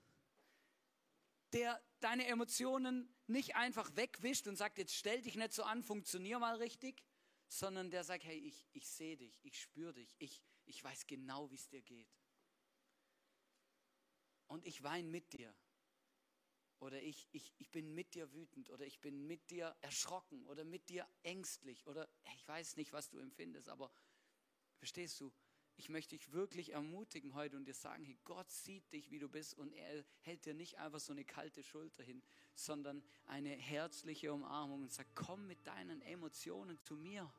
Der 1.54 1.82
deine 2.00 2.26
Emotionen 2.28 3.14
nicht 3.28 3.56
einfach 3.56 3.96
wegwischt 3.96 4.48
und 4.48 4.56
sagt, 4.56 4.78
jetzt 4.78 4.96
stell 4.96 5.22
dich 5.22 5.36
nicht 5.36 5.54
so 5.54 5.64
an, 5.64 5.84
funktionier 5.84 6.40
mal 6.40 6.56
richtig, 6.58 7.04
sondern 7.48 7.92
der 7.92 8.04
sagt, 8.04 8.24
hey, 8.24 8.38
ich, 8.38 8.68
ich 8.74 8.88
sehe 8.88 9.18
dich, 9.18 9.40
ich 9.44 9.60
spüre 9.60 9.94
dich, 9.94 10.16
ich, 10.20 10.42
ich 10.66 10.84
weiß 10.84 11.06
genau, 11.08 11.52
wie 11.52 11.56
es 11.56 11.68
dir 11.68 11.82
geht. 11.82 12.10
Und 14.48 14.66
ich 14.66 14.84
weine 14.84 15.08
mit 15.08 15.32
dir 15.34 15.54
oder 16.82 17.02
ich, 17.02 17.28
ich, 17.32 17.54
ich 17.60 17.70
bin 17.70 17.94
mit 17.94 18.16
dir 18.16 18.34
wütend 18.34 18.70
oder 18.72 18.86
ich 18.86 19.00
bin 19.00 19.28
mit 19.28 19.52
dir 19.52 19.76
erschrocken 19.82 20.46
oder 20.48 20.64
mit 20.64 20.90
dir 20.90 21.08
ängstlich 21.22 21.86
oder 21.86 22.10
ich 22.36 22.48
weiß 22.48 22.76
nicht, 22.76 22.92
was 22.92 23.10
du 23.10 23.20
empfindest, 23.20 23.70
aber 23.70 23.92
verstehst 24.78 25.22
du, 25.22 25.32
ich 25.78 25.90
möchte 25.90 26.16
dich 26.16 26.32
wirklich 26.32 26.74
ermutigen 26.74 27.36
heute 27.36 27.56
und 27.56 27.66
dir 27.66 27.76
sagen, 27.76 28.04
hey, 28.04 28.18
Gott 28.24 28.50
sieht 28.52 28.92
dich, 28.92 29.12
wie 29.12 29.20
du 29.20 29.30
bist 29.30 29.54
und 29.54 29.74
er 29.74 30.04
hält 30.22 30.46
dir 30.46 30.56
nicht 30.56 30.80
einfach 30.80 31.00
so 31.00 31.14
eine 31.14 31.24
kalte 31.24 31.64
Schulter 31.64 32.04
hin, 32.04 32.22
sondern 32.56 33.04
eine 33.26 33.50
herzliche 33.50 34.34
Umarmung 34.34 34.82
und 34.82 34.92
sagt, 34.92 35.16
komm 35.16 35.48
mit 35.48 35.66
deinen 35.66 36.02
Emotionen 36.02 36.80
zu 36.82 36.96
mir. 36.96 37.32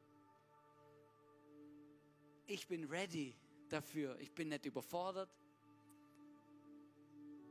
Ich 2.46 2.68
bin 2.68 2.84
ready 2.84 3.36
dafür. 3.68 4.18
Ich 4.20 4.32
bin 4.32 4.48
nicht 4.48 4.66
überfordert, 4.66 5.30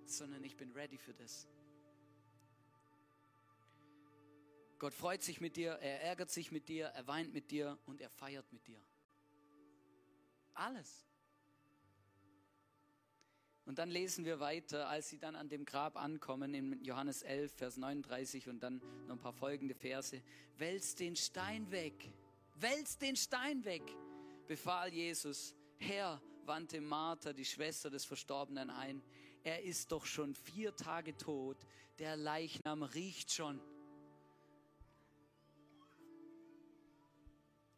sondern 0.06 0.44
ich 0.44 0.56
bin 0.56 0.72
ready 0.72 0.98
für 0.98 1.14
das. 1.14 1.48
Gott 4.82 4.96
freut 4.96 5.22
sich 5.22 5.40
mit 5.40 5.58
dir, 5.58 5.74
er 5.74 6.02
ärgert 6.02 6.32
sich 6.32 6.52
mit 6.52 6.68
dir, 6.68 6.88
er 6.88 7.06
weint 7.06 7.32
mit 7.36 7.52
dir 7.52 7.78
und 7.86 8.02
er 8.02 8.10
feiert 8.10 8.52
mit 8.52 8.66
dir. 8.66 8.82
Alles. 10.56 11.06
Und 13.66 13.78
dann 13.78 13.92
lesen 13.92 14.26
wir 14.26 14.40
weiter, 14.40 14.90
als 14.90 15.08
sie 15.08 15.20
dann 15.20 15.36
an 15.36 15.50
dem 15.50 15.66
Grab 15.66 15.98
ankommen, 15.98 16.56
in 16.56 16.84
Johannes 16.84 17.22
11, 17.22 17.54
Vers 17.54 17.78
39 17.78 18.50
und 18.50 18.64
dann 18.64 18.82
noch 19.06 19.18
ein 19.18 19.22
paar 19.22 19.34
folgende 19.34 19.76
Verse. 19.76 20.20
Wälzt 20.58 21.00
den 21.00 21.16
Stein 21.16 21.70
weg, 21.70 22.12
wälzt 22.56 23.04
den 23.04 23.16
Stein 23.16 23.64
weg, 23.64 23.84
befahl 24.48 24.92
Jesus. 24.92 25.54
Herr, 25.78 26.20
wandte 26.46 26.82
Martha, 26.82 27.34
die 27.34 27.46
Schwester 27.46 27.92
des 27.92 28.04
Verstorbenen, 28.04 28.72
ein. 28.72 29.04
Er 29.44 29.62
ist 29.62 29.92
doch 29.92 30.08
schon 30.08 30.34
vier 30.34 30.76
Tage 30.76 31.16
tot, 31.16 31.58
der 32.00 32.16
Leichnam 32.16 32.82
riecht 32.82 33.32
schon. 33.32 33.62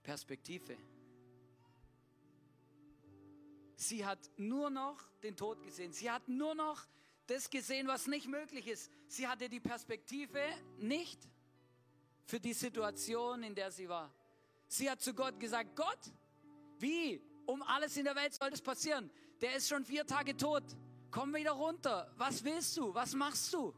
Perspektive. 0.03 0.77
Sie 3.75 4.05
hat 4.05 4.19
nur 4.37 4.69
noch 4.69 5.01
den 5.23 5.35
Tod 5.35 5.63
gesehen. 5.63 5.91
Sie 5.93 6.11
hat 6.11 6.27
nur 6.27 6.55
noch 6.55 6.85
das 7.27 7.49
gesehen, 7.49 7.87
was 7.87 8.07
nicht 8.07 8.27
möglich 8.27 8.67
ist. 8.67 8.91
Sie 9.07 9.27
hatte 9.27 9.49
die 9.49 9.59
Perspektive 9.59 10.39
nicht 10.77 11.19
für 12.25 12.39
die 12.39 12.53
Situation, 12.53 13.43
in 13.43 13.55
der 13.55 13.71
sie 13.71 13.87
war. 13.89 14.13
Sie 14.67 14.89
hat 14.89 15.01
zu 15.01 15.13
Gott 15.13 15.39
gesagt, 15.39 15.75
Gott, 15.75 15.99
wie? 16.79 17.21
Um 17.45 17.61
alles 17.61 17.97
in 17.97 18.05
der 18.05 18.15
Welt 18.15 18.33
soll 18.33 18.49
das 18.49 18.61
passieren. 18.61 19.09
Der 19.41 19.55
ist 19.55 19.67
schon 19.67 19.83
vier 19.85 20.05
Tage 20.05 20.35
tot. 20.35 20.63
Komm 21.11 21.33
wieder 21.35 21.51
runter. 21.51 22.13
Was 22.17 22.43
willst 22.43 22.75
du? 22.77 22.93
Was 22.93 23.13
machst 23.13 23.53
du? 23.53 23.73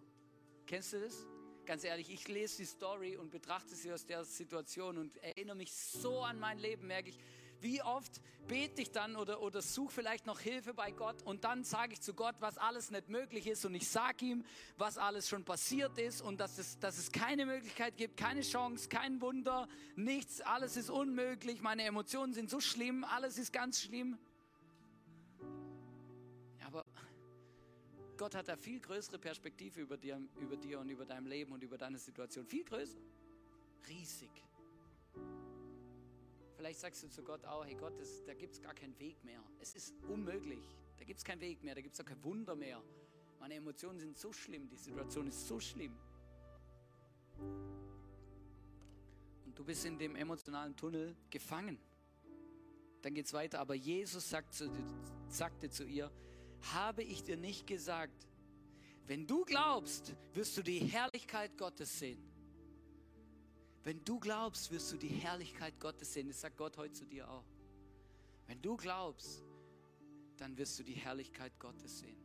Kennst 0.66 0.94
du 0.94 1.00
das? 1.00 1.35
Ganz 1.66 1.84
ehrlich, 1.84 2.12
ich 2.12 2.28
lese 2.28 2.58
die 2.58 2.66
Story 2.66 3.18
und 3.18 3.32
betrachte 3.32 3.74
sie 3.74 3.92
aus 3.92 4.06
der 4.06 4.24
Situation 4.24 5.00
und 5.00 5.18
erinnere 5.18 5.56
mich 5.56 5.74
so 5.74 6.22
an 6.22 6.40
mein 6.40 6.60
Leben, 6.60 6.86
merke 6.86 7.10
ich, 7.10 7.18
wie 7.60 7.82
oft 7.82 8.22
bete 8.48 8.84
ich 8.84 8.92
dann 8.92 9.16
oder, 9.16 9.42
oder 9.42 9.64
suche 9.64 9.92
vielleicht 9.92 10.28
noch 10.28 10.40
Hilfe 10.40 10.76
bei 10.76 10.92
Gott 10.92 11.24
und 11.24 11.44
dann 11.44 11.64
sage 11.64 11.94
ich 11.94 12.02
zu 12.02 12.14
Gott, 12.14 12.36
was 12.40 12.60
alles 12.60 12.92
nicht 12.92 13.10
möglich 13.10 13.48
ist 13.48 13.66
und 13.66 13.74
ich 13.74 13.90
sage 13.90 14.26
ihm, 14.26 14.46
was 14.78 15.00
alles 15.00 15.28
schon 15.28 15.44
passiert 15.44 15.98
ist 15.98 16.22
und 16.22 16.40
dass 16.40 16.60
es, 16.60 16.78
dass 16.78 17.00
es 17.00 17.12
keine 17.12 17.48
Möglichkeit 17.48 17.98
gibt, 17.98 18.16
keine 18.16 18.42
Chance, 18.42 18.88
kein 18.88 19.20
Wunder, 19.20 19.68
nichts, 19.96 20.42
alles 20.42 20.78
ist 20.78 20.92
unmöglich, 20.92 21.62
meine 21.62 21.84
Emotionen 21.84 22.34
sind 22.34 22.52
so 22.52 22.60
schlimm, 22.60 23.04
alles 23.04 23.40
ist 23.40 23.52
ganz 23.52 23.82
schlimm. 23.82 24.20
Gott 28.18 28.36
hat 28.36 28.48
da 28.48 28.56
viel 28.56 28.80
größere 28.80 29.20
Perspektive 29.20 29.82
über 29.82 29.98
dir, 29.98 30.22
über 30.40 30.56
dir 30.56 30.80
und 30.80 30.90
über 30.90 31.06
dein 31.06 31.26
Leben 31.26 31.52
und 31.52 31.64
über 31.64 31.78
deine 31.78 31.98
Situation. 31.98 32.46
Viel 32.46 32.64
größer. 32.64 33.00
Riesig. 33.88 34.32
Vielleicht 36.56 36.80
sagst 36.80 37.04
du 37.04 37.10
zu 37.10 37.24
Gott 37.24 37.44
auch, 37.46 37.66
hey 37.66 37.76
Gott, 37.76 38.00
das, 38.00 38.24
da 38.24 38.34
gibt 38.34 38.54
es 38.54 38.62
gar 38.62 38.74
keinen 38.74 38.98
Weg 39.00 39.24
mehr. 39.24 39.44
Es 39.60 39.76
ist 39.76 39.94
unmöglich. 40.08 40.64
Da 40.98 41.04
gibt 41.04 41.20
es 41.20 41.26
keinen 41.26 41.42
Weg 41.42 41.64
mehr, 41.64 41.76
da 41.76 41.82
gibt 41.82 41.94
es 41.94 42.02
auch 42.02 42.06
kein 42.06 42.24
Wunder 42.24 42.56
mehr. 42.56 42.82
Meine 43.40 43.56
Emotionen 43.56 44.00
sind 44.00 44.18
so 44.18 44.32
schlimm, 44.32 44.70
die 44.70 44.78
Situation 44.78 45.28
ist 45.28 45.48
so 45.48 45.60
schlimm. 45.60 45.96
Und 49.46 49.60
du 49.60 49.64
bist 49.64 49.86
in 49.86 50.00
dem 50.00 50.16
emotionalen 50.16 50.76
Tunnel 50.76 51.16
gefangen. 51.30 51.78
Dann 53.02 53.14
geht 53.14 53.26
es 53.26 53.34
weiter, 53.34 53.60
aber 53.60 53.76
Jesus 53.76 54.30
sagt 54.30 54.54
zu, 54.54 54.72
sagte 55.28 55.70
zu 55.70 55.84
ihr, 55.84 56.12
habe 56.74 57.04
ich 57.04 57.24
dir 57.24 57.38
nicht 57.38 57.68
gesagt, 57.68 58.28
wenn 59.08 59.28
du 59.28 59.46
glaubst, 59.46 60.16
wirst 60.34 60.58
du 60.58 60.64
die 60.64 60.80
Herrlichkeit 60.80 61.58
Gottes 61.58 62.00
sehen. 62.00 62.20
Wenn 63.84 64.04
du 64.04 64.20
glaubst, 64.20 64.72
wirst 64.72 64.92
du 64.92 64.98
die 64.98 65.08
Herrlichkeit 65.10 65.80
Gottes 65.80 66.12
sehen. 66.14 66.28
Das 66.28 66.42
sagt 66.42 66.58
Gott 66.58 66.76
heute 66.78 66.94
zu 66.94 67.06
dir 67.06 67.30
auch. 67.30 67.46
Wenn 68.48 68.62
du 68.62 68.76
glaubst, 68.76 69.44
dann 70.38 70.58
wirst 70.58 70.80
du 70.80 70.84
die 70.84 70.94
Herrlichkeit 70.94 71.58
Gottes 71.60 72.00
sehen. 72.00 72.18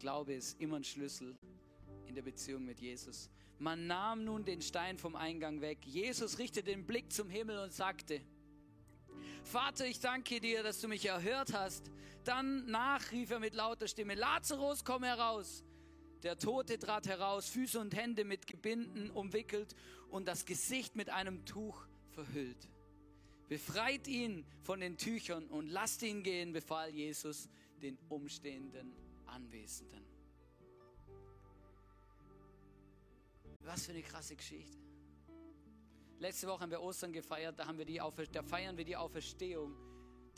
Glaube 0.00 0.34
ist 0.34 0.60
immer 0.60 0.76
ein 0.76 0.84
Schlüssel 0.84 1.38
in 2.06 2.14
der 2.14 2.22
Beziehung 2.22 2.64
mit 2.64 2.80
Jesus. 2.80 3.30
Man 3.58 3.86
nahm 3.86 4.24
nun 4.24 4.44
den 4.44 4.60
Stein 4.60 4.98
vom 4.98 5.14
Eingang 5.14 5.60
weg. 5.60 5.78
Jesus 5.86 6.38
richtete 6.38 6.70
den 6.70 6.84
Blick 6.84 7.12
zum 7.12 7.30
Himmel 7.30 7.58
und 7.58 7.72
sagte, 7.72 8.20
Vater, 9.44 9.86
ich 9.86 10.00
danke 10.00 10.40
dir, 10.40 10.62
dass 10.62 10.80
du 10.80 10.88
mich 10.88 11.06
erhört 11.06 11.52
hast. 11.52 11.90
Dann 12.24 12.66
nachrief 12.66 13.30
er 13.30 13.38
mit 13.38 13.54
lauter 13.54 13.86
Stimme, 13.86 14.14
Lazarus, 14.14 14.84
komm 14.84 15.04
heraus. 15.04 15.62
Der 16.22 16.38
Tote 16.38 16.78
trat 16.78 17.06
heraus, 17.06 17.48
Füße 17.50 17.78
und 17.78 17.94
Hände 17.94 18.24
mit 18.24 18.46
Gebinden 18.46 19.10
umwickelt 19.10 19.76
und 20.08 20.26
das 20.26 20.46
Gesicht 20.46 20.96
mit 20.96 21.10
einem 21.10 21.44
Tuch 21.44 21.86
verhüllt. 22.12 22.68
Befreit 23.48 24.08
ihn 24.08 24.46
von 24.62 24.80
den 24.80 24.96
Tüchern 24.96 25.46
und 25.48 25.68
lasst 25.68 26.02
ihn 26.02 26.22
gehen, 26.22 26.54
befahl 26.54 26.90
Jesus 26.90 27.50
den 27.82 27.98
umstehenden 28.08 28.94
Anwesenden. 29.26 30.02
Was 33.60 33.84
für 33.86 33.92
eine 33.92 34.02
krasse 34.02 34.34
Geschichte. 34.34 34.83
Letzte 36.24 36.46
Woche 36.46 36.60
haben 36.60 36.70
wir 36.70 36.80
Ostern 36.80 37.12
gefeiert, 37.12 37.58
da, 37.58 37.66
haben 37.66 37.76
wir 37.76 37.84
die 37.84 38.00
da 38.32 38.42
feiern 38.42 38.78
wir 38.78 38.86
die 38.86 38.96
Auferstehung, 38.96 39.76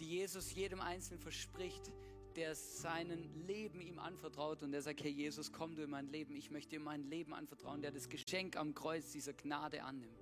die 0.01 0.17
Jesus 0.17 0.53
jedem 0.53 0.81
Einzelnen 0.81 1.21
verspricht, 1.21 1.93
der 2.35 2.57
seinen 2.57 3.47
Leben 3.47 3.81
ihm 3.81 4.01
anvertraut 4.01 4.65
und 4.65 4.73
der 4.73 4.83
sagt, 4.83 5.05
Herr 5.05 5.13
Jesus, 5.13 5.53
komm 5.53 5.77
du 5.77 5.85
in 5.85 5.91
mein 5.91 6.09
Leben, 6.09 6.35
ich 6.35 6.51
möchte 6.51 6.71
dir 6.71 6.81
mein 6.81 7.05
Leben 7.09 7.33
anvertrauen, 7.33 7.83
der 7.83 7.93
das 7.93 8.09
Geschenk 8.09 8.57
am 8.57 8.75
Kreuz 8.75 9.13
dieser 9.13 9.33
Gnade 9.33 9.85
annimmt. 9.85 10.19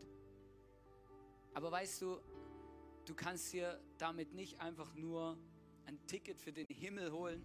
Aber 1.55 1.73
weißt 1.73 2.03
du, 2.03 2.21
du 3.07 3.15
kannst 3.15 3.51
dir 3.55 3.81
damit 3.97 4.35
nicht 4.35 4.61
einfach 4.61 4.95
nur 4.95 5.39
ein 5.87 5.99
Ticket 6.07 6.39
für 6.43 6.53
den 6.53 6.67
Himmel 6.69 7.11
holen, 7.11 7.43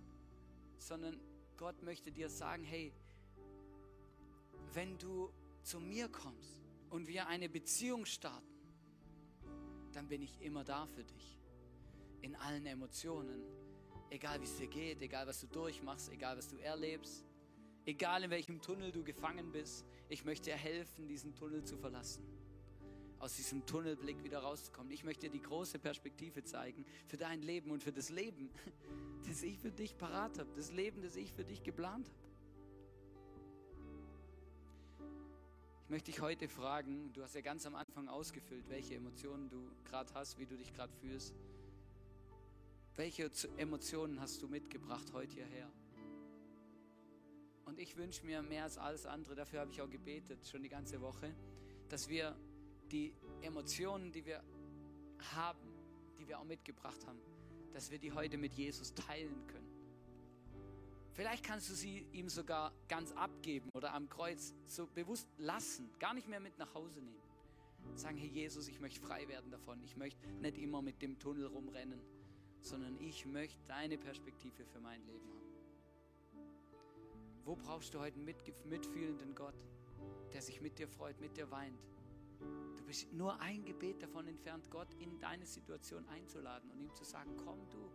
sondern 0.78 1.22
Gott 1.56 1.82
möchte 1.84 2.12
dir 2.12 2.30
sagen, 2.30 2.66
hey, 2.66 2.92
wenn 4.74 4.98
du 4.98 5.32
zu 5.64 5.80
mir 5.80 6.10
kommst, 6.10 6.60
und 6.90 7.08
wir 7.08 7.28
eine 7.28 7.50
Beziehung 7.50 8.06
starten, 8.06 8.48
dann 9.94 10.08
bin 10.08 10.22
ich 10.22 10.42
immer 10.42 10.64
da 10.64 10.86
für 10.88 11.04
dich. 11.04 11.40
In 12.22 12.36
allen 12.36 12.66
Emotionen. 12.66 13.42
Egal 14.10 14.40
wie 14.42 14.46
es 14.46 14.58
dir 14.58 14.68
geht, 14.68 15.02
egal 15.02 15.28
was 15.28 15.40
du 15.42 15.48
durchmachst, 15.48 16.10
egal 16.12 16.38
was 16.38 16.48
du 16.48 16.58
erlebst, 16.58 17.26
egal 17.86 18.24
in 18.24 18.30
welchem 18.30 18.62
Tunnel 18.62 18.92
du 18.92 19.04
gefangen 19.04 19.52
bist. 19.52 19.86
Ich 20.10 20.26
möchte 20.26 20.50
dir 20.50 20.58
helfen, 20.58 21.08
diesen 21.08 21.36
Tunnel 21.36 21.64
zu 21.64 21.78
verlassen. 21.78 22.24
Aus 23.20 23.36
diesem 23.36 23.66
Tunnelblick 23.66 24.24
wieder 24.24 24.40
rauszukommen. 24.40 24.92
Ich 24.92 25.04
möchte 25.04 25.28
dir 25.28 25.32
die 25.32 25.42
große 25.42 25.78
Perspektive 25.78 26.44
zeigen 26.44 26.86
für 27.06 27.18
dein 27.18 27.42
Leben 27.42 27.70
und 27.70 27.84
für 27.84 27.92
das 27.92 28.10
Leben, 28.10 28.50
das 29.28 29.44
ich 29.44 29.60
für 29.60 29.72
dich 29.72 29.98
parat 29.98 30.40
habe. 30.40 30.50
Das 30.56 30.72
Leben, 30.72 31.02
das 31.02 31.16
ich 31.16 31.34
für 31.34 31.44
dich 31.44 31.64
geplant 31.64 32.08
habe. 32.08 32.29
Möchte 35.90 36.12
dich 36.12 36.22
heute 36.22 36.48
fragen, 36.48 37.12
du 37.14 37.24
hast 37.24 37.34
ja 37.34 37.42
ganz 37.42 37.66
am 37.66 37.74
Anfang 37.76 38.08
ausgefüllt, 38.08 38.70
welche 38.70 38.96
Emotionen 38.96 39.50
du 39.50 39.72
gerade 39.86 40.14
hast, 40.14 40.38
wie 40.38 40.46
du 40.46 40.56
dich 40.56 40.72
gerade 40.74 40.94
fühlst. 40.94 41.34
Welche 42.96 43.32
Emotionen 43.58 44.20
hast 44.20 44.42
du 44.42 44.48
mitgebracht 44.48 45.12
heute 45.14 45.34
hierher? 45.34 45.72
Und 47.66 47.80
ich 47.80 47.98
wünsche 47.98 48.26
mir 48.26 48.42
mehr 48.44 48.64
als 48.64 48.78
alles 48.78 49.06
andere, 49.06 49.36
dafür 49.36 49.62
habe 49.62 49.72
ich 49.72 49.82
auch 49.82 49.90
gebetet, 49.90 50.48
schon 50.48 50.62
die 50.62 50.70
ganze 50.70 51.02
Woche, 51.02 51.34
dass 51.88 52.08
wir 52.08 52.36
die 52.92 53.14
Emotionen, 53.42 54.12
die 54.12 54.26
wir 54.26 54.44
haben, 55.34 55.60
die 56.20 56.28
wir 56.28 56.40
auch 56.40 56.46
mitgebracht 56.46 57.06
haben, 57.08 57.20
dass 57.74 57.90
wir 57.90 57.98
die 57.98 58.12
heute 58.12 58.38
mit 58.38 58.54
Jesus 58.54 58.94
teilen 58.94 59.48
können. 59.48 59.69
Vielleicht 61.20 61.44
kannst 61.44 61.70
du 61.70 61.74
sie 61.74 62.08
ihm 62.14 62.30
sogar 62.30 62.72
ganz 62.88 63.12
abgeben 63.12 63.70
oder 63.74 63.94
am 63.94 64.08
Kreuz 64.08 64.56
so 64.66 64.88
bewusst 64.88 65.28
lassen, 65.38 65.90
gar 66.00 66.14
nicht 66.14 66.30
mehr 66.30 66.40
mit 66.40 66.58
nach 66.58 66.74
Hause 66.74 67.02
nehmen. 67.02 67.22
Sagen, 67.96 68.16
Herr 68.16 68.30
Jesus, 68.30 68.70
ich 68.70 68.80
möchte 68.80 69.02
frei 69.02 69.28
werden 69.28 69.52
davon. 69.52 69.84
Ich 69.84 69.98
möchte 69.98 70.26
nicht 70.40 70.58
immer 70.58 70.82
mit 70.82 71.02
dem 71.02 71.20
Tunnel 71.20 71.48
rumrennen, 71.48 72.00
sondern 72.62 72.98
ich 73.02 73.26
möchte 73.26 73.60
deine 73.68 73.98
Perspektive 73.98 74.64
für 74.64 74.80
mein 74.80 75.06
Leben 75.08 75.28
haben. 75.28 76.42
Wo 77.44 77.58
brauchst 77.58 77.94
du 77.94 78.00
heute 78.00 78.16
einen 78.16 78.34
mitfühlenden 78.70 79.36
Gott, 79.36 79.62
der 80.32 80.42
sich 80.42 80.62
mit 80.62 80.80
dir 80.80 80.88
freut, 80.88 81.20
mit 81.20 81.36
dir 81.36 81.52
weint? 81.52 81.82
Du 82.78 82.86
bist 82.86 83.12
nur 83.12 83.38
ein 83.42 83.66
Gebet 83.66 84.02
davon 84.02 84.26
entfernt, 84.26 84.72
Gott 84.72 84.94
in 85.00 85.20
deine 85.20 85.46
Situation 85.46 86.08
einzuladen 86.08 86.72
und 86.72 86.80
ihm 86.80 86.94
zu 86.94 87.04
sagen, 87.04 87.36
komm 87.36 87.70
du 87.72 87.92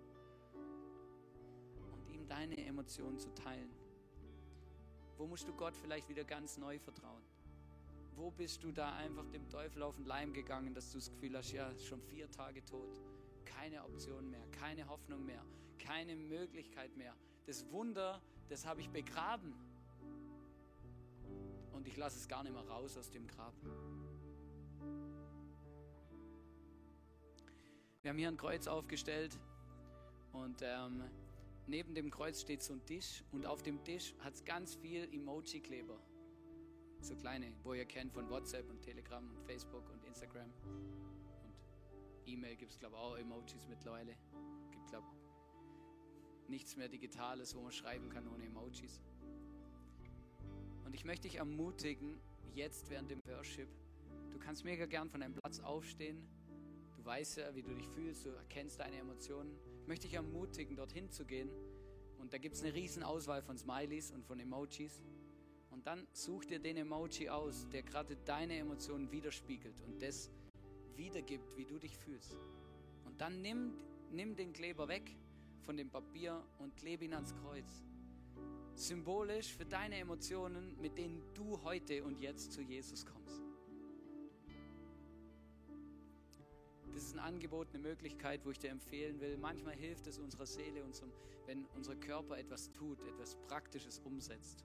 ihm 2.25 2.29
deine 2.29 2.67
Emotionen 2.67 3.19
zu 3.19 3.33
teilen? 3.35 3.71
Wo 5.17 5.27
musst 5.27 5.47
du 5.47 5.53
Gott 5.53 5.77
vielleicht 5.77 6.09
wieder 6.09 6.25
ganz 6.25 6.59
neu 6.59 6.79
vertrauen? 6.79 7.23
Wo 8.17 8.31
bist 8.31 8.63
du 8.63 8.73
da 8.73 8.95
einfach 8.97 9.29
dem 9.31 9.49
Teufel 9.49 9.83
auf 9.83 9.97
den 9.97 10.05
Leim 10.05 10.33
gegangen, 10.33 10.75
dass 10.75 10.93
du 10.93 10.99
das 10.99 11.11
Gefühl 11.11 11.37
hast, 11.37 11.53
ja, 11.53 11.77
schon 11.79 12.01
vier 12.03 12.31
Tage 12.31 12.65
tot, 12.65 13.01
keine 13.45 13.85
Option 13.85 14.31
mehr, 14.31 14.47
keine 14.53 14.89
Hoffnung 14.89 15.25
mehr, 15.25 15.45
keine 15.79 16.17
Möglichkeit 16.17 16.97
mehr. 16.97 17.15
Das 17.47 17.71
Wunder, 17.71 18.21
das 18.49 18.67
habe 18.67 18.81
ich 18.81 18.91
begraben. 18.91 19.55
Und 21.73 21.87
ich 21.89 21.97
lasse 21.97 22.19
es 22.19 22.29
gar 22.29 22.43
nicht 22.45 22.53
mehr 22.53 22.67
raus 22.67 22.97
aus 22.97 23.11
dem 23.11 23.27
Grab. 23.27 23.55
Wir 28.03 28.11
haben 28.11 28.19
hier 28.19 28.29
ein 28.29 28.37
Kreuz 28.37 28.67
aufgestellt 28.67 29.39
und 30.33 30.61
ähm, 30.63 31.03
neben 31.67 31.95
dem 31.95 32.11
Kreuz 32.11 32.41
steht 32.41 32.63
so 32.63 32.75
ein 32.75 32.85
Tisch 32.85 33.25
und 33.33 33.47
auf 33.47 33.63
dem 33.63 33.83
Tisch 33.85 34.15
hat 34.21 34.35
es 34.35 34.45
ganz 34.45 34.75
viel 34.75 35.05
Emoji-Kleber. 35.13 35.99
So 37.01 37.15
kleine, 37.17 37.53
wo 37.63 37.75
ihr 37.75 37.85
kennt 37.85 38.13
von 38.13 38.29
WhatsApp 38.31 38.69
und 38.71 38.81
Telegram 38.83 39.29
und 39.31 39.45
Facebook 39.45 39.89
und 39.91 40.05
Instagram. 40.05 40.51
Und 40.65 41.55
E-Mail 42.27 42.57
gibt 42.57 42.73
es, 42.73 42.79
glaube 42.79 42.97
ich, 42.97 43.01
auch 43.01 43.17
Emojis 43.17 43.67
mittlerweile. 43.69 44.17
Gibt, 44.71 44.89
glaube 44.89 45.07
ich, 45.13 46.49
nichts 46.49 46.77
mehr 46.77 46.89
Digitales, 46.89 47.55
wo 47.55 47.61
man 47.61 47.73
schreiben 47.73 48.09
kann 48.09 48.27
ohne 48.29 48.47
Emojis. 48.47 49.03
Und 50.85 50.95
ich 50.95 51.05
möchte 51.05 51.29
dich 51.29 51.37
ermutigen, 51.37 52.21
jetzt 52.55 52.89
während 52.89 53.11
dem 53.11 53.21
Worship, 53.27 53.69
du 54.31 54.39
kannst 54.39 54.65
mega 54.65 54.87
gern 54.87 55.11
von 55.11 55.21
deinem 55.21 55.35
Platz 55.35 55.61
aufstehen. 55.61 56.27
Du 56.97 57.05
weißt 57.05 57.39
ja, 57.39 57.55
wie 57.55 57.63
du 57.63 57.75
dich 57.75 57.89
fühlst, 57.89 58.25
du 58.25 58.31
erkennst 58.31 58.81
deine 58.81 58.97
Emotionen 58.97 59.59
möchte 59.87 60.07
ich 60.07 60.15
ermutigen, 60.15 60.77
dorthin 60.77 61.11
zu 61.11 61.25
gehen. 61.25 61.51
Und 62.19 62.33
da 62.33 62.39
gibt 62.39 62.55
es 62.55 62.63
eine 62.63 62.75
riesen 62.75 63.03
Auswahl 63.03 63.43
von 63.43 63.59
Smileys 63.59 64.11
und 64.11 64.25
von 64.25 64.41
Emojis. 64.41 65.03
Und 65.71 65.87
dann 65.87 66.07
such 66.13 66.45
dir 66.45 66.59
den 66.59 66.77
Emoji 66.77 67.29
aus, 67.29 67.69
der 67.69 67.83
gerade 67.83 68.17
deine 68.17 68.57
Emotionen 68.57 69.11
widerspiegelt 69.11 69.81
und 69.83 70.01
das 70.01 70.31
wiedergibt, 70.97 71.57
wie 71.57 71.65
du 71.65 71.79
dich 71.79 71.99
fühlst. 71.99 72.37
Und 73.05 73.21
dann 73.21 73.43
nimm, 73.43 73.75
nimm 74.11 74.37
den 74.37 74.53
Kleber 74.53 74.89
weg 74.89 75.17
von 75.63 75.77
dem 75.77 75.91
Papier 75.91 76.43
und 76.59 76.77
klebe 76.77 77.05
ihn 77.05 77.15
ans 77.15 77.35
Kreuz. 77.35 77.85
Symbolisch 78.75 79.53
für 79.53 79.65
deine 79.65 79.97
Emotionen, 79.97 80.81
mit 80.81 80.97
denen 80.97 81.23
du 81.35 81.63
heute 81.63 82.05
und 82.05 82.21
jetzt 82.21 82.53
zu 82.53 82.63
Jesus 82.63 83.05
kommst. 83.05 83.44
Das 86.95 87.03
ist 87.03 87.15
ein 87.15 87.19
Angebot, 87.19 87.67
eine 87.71 87.81
Möglichkeit, 87.81 88.45
wo 88.45 88.53
ich 88.53 88.59
dir 88.61 88.71
empfehlen 88.71 89.21
will. 89.21 89.37
Manchmal 89.37 89.75
hilft 89.75 90.07
es 90.07 90.21
unserer 90.21 90.47
Seele, 90.47 90.85
unserem, 90.85 91.13
wenn 91.45 91.67
unser 91.75 91.97
Körper 91.97 92.39
etwas 92.39 92.71
tut, 92.71 93.03
etwas 93.03 93.35
Praktisches 93.49 93.99
umsetzt. 93.99 94.65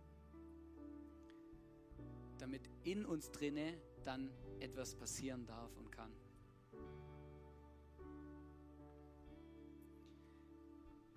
Damit 2.37 2.69
in 2.83 3.03
uns 3.03 3.31
drinne 3.31 3.73
dann 4.03 4.29
etwas 4.59 4.95
passieren 4.95 5.47
darf 5.47 5.75
und 5.75 5.91
kann. 5.91 6.11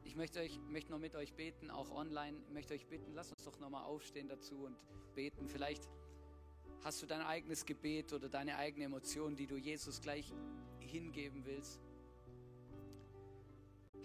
Ich 0.05 0.17
möchte, 0.17 0.41
euch, 0.41 0.59
möchte 0.69 0.91
noch 0.91 0.99
mit 0.99 1.15
euch 1.15 1.35
beten, 1.35 1.71
auch 1.71 1.91
online. 1.91 2.39
Ich 2.47 2.53
möchte 2.53 2.73
euch 2.73 2.87
bitten, 2.87 3.13
lasst 3.15 3.33
uns 3.33 3.45
doch 3.45 3.59
nochmal 3.61 3.85
aufstehen 3.85 4.29
dazu 4.29 4.65
und 4.65 4.77
beten. 5.15 5.47
Vielleicht 5.47 5.89
hast 6.83 7.03
du 7.03 7.07
dein 7.07 7.21
eigenes 7.21 7.67
Gebet 7.67 8.13
oder 8.15 8.31
deine 8.31 8.57
eigene 8.57 8.87
Emotion, 8.87 9.37
die 9.37 9.47
du 9.47 9.57
Jesus 9.57 10.01
gleich 10.01 10.33
hingeben 10.93 11.45
willst. 11.45 11.81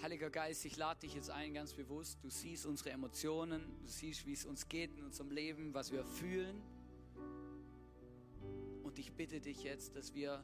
Heiliger 0.01 0.29
Geist, 0.29 0.63
ich 0.65 0.77
lade 0.77 1.01
dich 1.01 1.15
jetzt 1.15 1.29
ein, 1.29 1.53
ganz 1.53 1.73
bewusst. 1.73 2.23
Du 2.23 2.29
siehst 2.29 2.65
unsere 2.65 2.91
Emotionen, 2.91 3.61
du 3.81 3.87
siehst, 3.87 4.25
wie 4.25 4.33
es 4.33 4.45
uns 4.45 4.69
geht 4.69 4.95
in 4.95 5.03
unserem 5.03 5.31
Leben, 5.31 5.73
was 5.73 5.91
wir 5.91 6.05
fühlen. 6.05 6.61
Und 8.83 8.99
ich 8.99 9.11
bitte 9.13 9.41
dich 9.41 9.63
jetzt, 9.63 9.95
dass 9.95 10.13
wir 10.13 10.43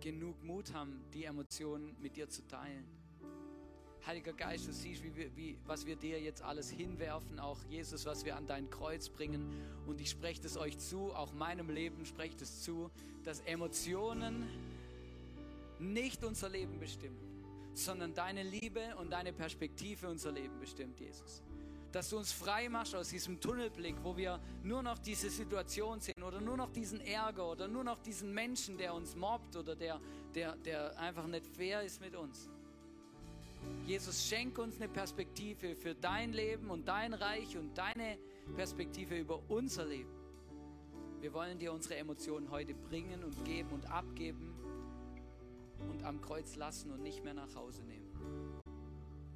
genug 0.00 0.42
Mut 0.42 0.74
haben, 0.74 1.04
die 1.14 1.24
Emotionen 1.24 1.96
mit 2.00 2.16
dir 2.16 2.28
zu 2.28 2.46
teilen. 2.46 2.86
Heiliger 4.04 4.34
Geist, 4.34 4.68
du 4.68 4.72
siehst, 4.72 5.02
wie 5.02 5.16
wir, 5.16 5.34
wie, 5.34 5.58
was 5.64 5.86
wir 5.86 5.96
dir 5.96 6.20
jetzt 6.20 6.42
alles 6.42 6.68
hinwerfen, 6.68 7.38
auch 7.38 7.62
Jesus, 7.64 8.04
was 8.04 8.26
wir 8.26 8.36
an 8.36 8.46
dein 8.46 8.68
Kreuz 8.68 9.08
bringen. 9.08 9.48
Und 9.86 9.98
ich 10.00 10.10
spreche 10.10 10.42
das 10.42 10.58
euch 10.58 10.78
zu, 10.78 11.14
auch 11.14 11.32
meinem 11.32 11.70
Leben 11.70 12.04
spreche 12.04 12.36
es 12.42 12.62
zu, 12.62 12.90
dass 13.22 13.40
Emotionen 13.40 14.46
nicht 15.92 16.24
unser 16.24 16.48
Leben 16.48 16.78
bestimmen, 16.78 17.18
sondern 17.74 18.14
deine 18.14 18.42
Liebe 18.42 18.96
und 18.96 19.10
deine 19.10 19.32
Perspektive 19.32 20.08
unser 20.08 20.32
Leben 20.32 20.58
bestimmt, 20.58 20.98
Jesus. 21.00 21.42
Dass 21.92 22.10
du 22.10 22.18
uns 22.18 22.32
frei 22.32 22.68
machst 22.68 22.94
aus 22.94 23.08
diesem 23.10 23.40
Tunnelblick, 23.40 23.96
wo 24.02 24.16
wir 24.16 24.40
nur 24.62 24.82
noch 24.82 24.98
diese 24.98 25.30
Situation 25.30 26.00
sehen 26.00 26.22
oder 26.22 26.40
nur 26.40 26.56
noch 26.56 26.70
diesen 26.70 27.00
Ärger 27.00 27.50
oder 27.50 27.68
nur 27.68 27.84
noch 27.84 28.00
diesen 28.00 28.34
Menschen, 28.34 28.76
der 28.76 28.94
uns 28.94 29.14
mobbt 29.14 29.54
oder 29.54 29.76
der, 29.76 30.00
der, 30.34 30.56
der 30.56 30.98
einfach 30.98 31.26
nicht 31.26 31.46
fair 31.46 31.82
ist 31.82 32.00
mit 32.00 32.16
uns 32.16 32.48
Jesus, 33.86 34.26
schenk 34.28 34.58
uns 34.58 34.76
eine 34.76 34.88
Perspektive 34.88 35.74
für 35.74 35.94
dein 35.94 36.32
Leben 36.32 36.70
und 36.70 36.88
dein 36.88 37.12
Reich 37.12 37.56
und 37.56 37.76
deine 37.76 38.18
Perspektive 38.56 39.18
über 39.18 39.40
unser 39.48 39.84
Leben. 39.84 40.10
Wir 41.20 41.32
wollen 41.32 41.58
dir 41.58 41.72
unsere 41.72 41.96
Emotionen 41.96 42.50
heute 42.50 42.74
bringen 42.74 43.22
und 43.24 43.44
geben 43.44 43.70
und 43.70 43.90
abgeben 43.90 44.54
und 45.90 46.04
am 46.04 46.20
Kreuz 46.20 46.56
lassen 46.56 46.90
und 46.90 47.02
nicht 47.02 47.24
mehr 47.24 47.34
nach 47.34 47.54
Hause 47.54 47.82
nehmen. 47.84 48.10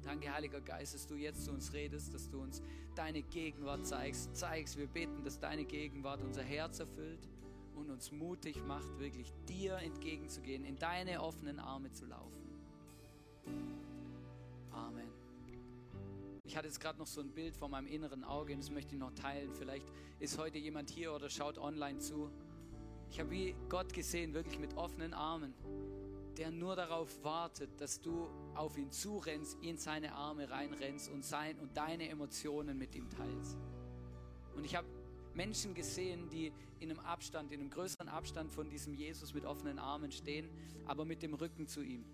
Danke, 0.03 0.33
Heiliger 0.33 0.61
Geist, 0.61 0.95
dass 0.95 1.05
du 1.07 1.15
jetzt 1.15 1.45
zu 1.45 1.51
uns 1.51 1.73
redest, 1.73 2.13
dass 2.13 2.29
du 2.29 2.41
uns 2.41 2.61
deine 2.95 3.21
Gegenwart 3.21 3.85
zeigst. 3.85 4.35
Zeigst, 4.35 4.77
wir 4.77 4.87
beten, 4.87 5.23
dass 5.23 5.39
deine 5.39 5.65
Gegenwart 5.65 6.21
unser 6.21 6.41
Herz 6.41 6.79
erfüllt 6.79 7.27
und 7.75 7.89
uns 7.89 8.11
mutig 8.11 8.63
macht, 8.65 8.99
wirklich 8.99 9.31
dir 9.47 9.75
entgegenzugehen, 9.77 10.65
in 10.65 10.77
deine 10.77 11.21
offenen 11.21 11.59
Arme 11.59 11.91
zu 11.91 12.05
laufen. 12.05 12.49
Amen. 14.71 15.09
Ich 16.43 16.57
hatte 16.57 16.67
jetzt 16.67 16.79
gerade 16.79 16.97
noch 16.97 17.07
so 17.07 17.21
ein 17.21 17.31
Bild 17.31 17.55
vor 17.55 17.69
meinem 17.69 17.87
inneren 17.87 18.23
Auge 18.23 18.53
und 18.53 18.59
das 18.59 18.71
möchte 18.71 18.95
ich 18.95 18.99
noch 18.99 19.13
teilen. 19.13 19.53
Vielleicht 19.53 19.85
ist 20.19 20.37
heute 20.37 20.57
jemand 20.57 20.89
hier 20.89 21.13
oder 21.13 21.29
schaut 21.29 21.57
online 21.57 21.99
zu. 21.99 22.31
Ich 23.11 23.19
habe 23.19 23.29
wie 23.31 23.55
Gott 23.69 23.93
gesehen, 23.93 24.33
wirklich 24.33 24.59
mit 24.59 24.75
offenen 24.75 25.13
Armen, 25.13 25.53
der 26.39 26.51
nur 26.51 26.77
darauf 26.77 27.21
wartet, 27.21 27.69
dass 27.81 27.99
du 27.99 28.29
auf 28.55 28.77
ihn 28.77 28.93
zurennst, 28.93 29.57
in 29.61 29.77
seine 29.77 30.13
Arme 30.13 30.49
reinrennst 30.49 31.11
und, 31.11 31.25
sein, 31.25 31.59
und 31.59 31.75
deine 31.75 32.07
Emotionen 32.07 32.77
mit 32.77 32.95
ihm 32.95 33.09
teilst. 33.09 33.57
Und 34.55 34.63
ich 34.63 34.73
habe 34.77 34.87
Menschen 35.33 35.73
gesehen, 35.73 36.29
die 36.29 36.53
in 36.79 36.91
einem 36.91 37.01
Abstand, 37.01 37.51
in 37.51 37.59
einem 37.59 37.69
größeren 37.69 38.07
Abstand 38.07 38.53
von 38.53 38.69
diesem 38.69 38.93
Jesus 38.93 39.33
mit 39.33 39.43
offenen 39.43 39.79
Armen 39.79 40.13
stehen, 40.13 40.49
aber 40.85 41.03
mit 41.03 41.21
dem 41.23 41.33
Rücken 41.33 41.67
zu 41.67 41.81
ihm. 41.81 42.05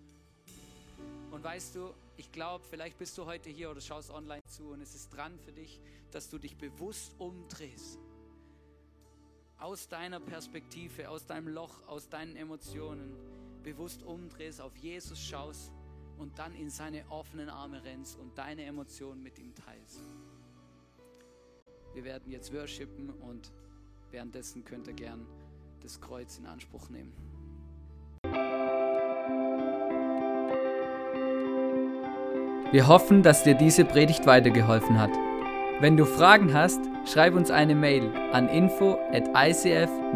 Und 1.30 1.44
weißt 1.44 1.76
du, 1.76 1.94
ich 2.18 2.32
glaube, 2.32 2.64
vielleicht 2.68 2.98
bist 2.98 3.16
du 3.20 3.26
heute 3.28 3.52
hier 3.52 3.70
oder 3.70 3.80
schaust 3.82 4.10
online 4.10 4.42
zu 4.48 4.70
und 4.70 4.82
es 4.82 4.96
ist 4.96 5.10
dran 5.10 5.38
für 5.38 5.52
dich, 5.52 5.80
dass 6.10 6.32
du 6.32 6.40
dich 6.40 6.58
bewusst 6.58 7.14
umdrehst. 7.20 8.00
Aus 9.60 9.88
deiner 9.88 10.20
Perspektive, 10.20 11.10
aus 11.10 11.28
deinem 11.28 11.48
Loch, 11.48 11.88
aus 11.88 12.10
deinen 12.10 12.36
Emotionen, 12.36 13.35
bewusst 13.65 14.04
umdrehst, 14.04 14.62
auf 14.62 14.78
Jesus 14.78 15.19
schaust 15.19 15.73
und 16.17 16.39
dann 16.39 16.56
in 16.56 16.69
seine 16.69 17.04
offenen 17.10 17.49
Arme 17.49 17.84
rennst 17.84 18.17
und 18.17 18.38
deine 18.38 18.63
Emotionen 18.63 19.21
mit 19.21 19.38
ihm 19.39 19.54
teilst. 19.56 19.99
Wir 21.93 22.06
werden 22.06 22.32
jetzt 22.32 22.54
worshipen 22.54 23.10
und 23.10 23.51
währenddessen 24.12 24.63
könnt 24.63 24.88
ihr 24.88 24.93
gern 24.93 25.25
das 25.82 25.99
Kreuz 25.99 26.38
in 26.38 26.45
Anspruch 26.45 26.89
nehmen. 26.89 27.12
Wir 32.71 32.88
hoffen, 32.88 33.23
dass 33.23 33.43
dir 33.43 33.56
diese 33.56 33.84
Predigt 33.86 34.25
weitergeholfen 34.25 34.99
hat. 34.99 35.12
Wenn 35.80 35.97
du 35.97 36.06
Fragen 36.06 36.54
hast, 36.54 36.80
schreib 37.06 37.34
uns 37.34 37.49
eine 37.51 37.75
Mail 37.75 38.10
an 38.32 38.47
info 38.47 38.97
at 39.12 39.28
icf-vlbg.at. 39.34 40.15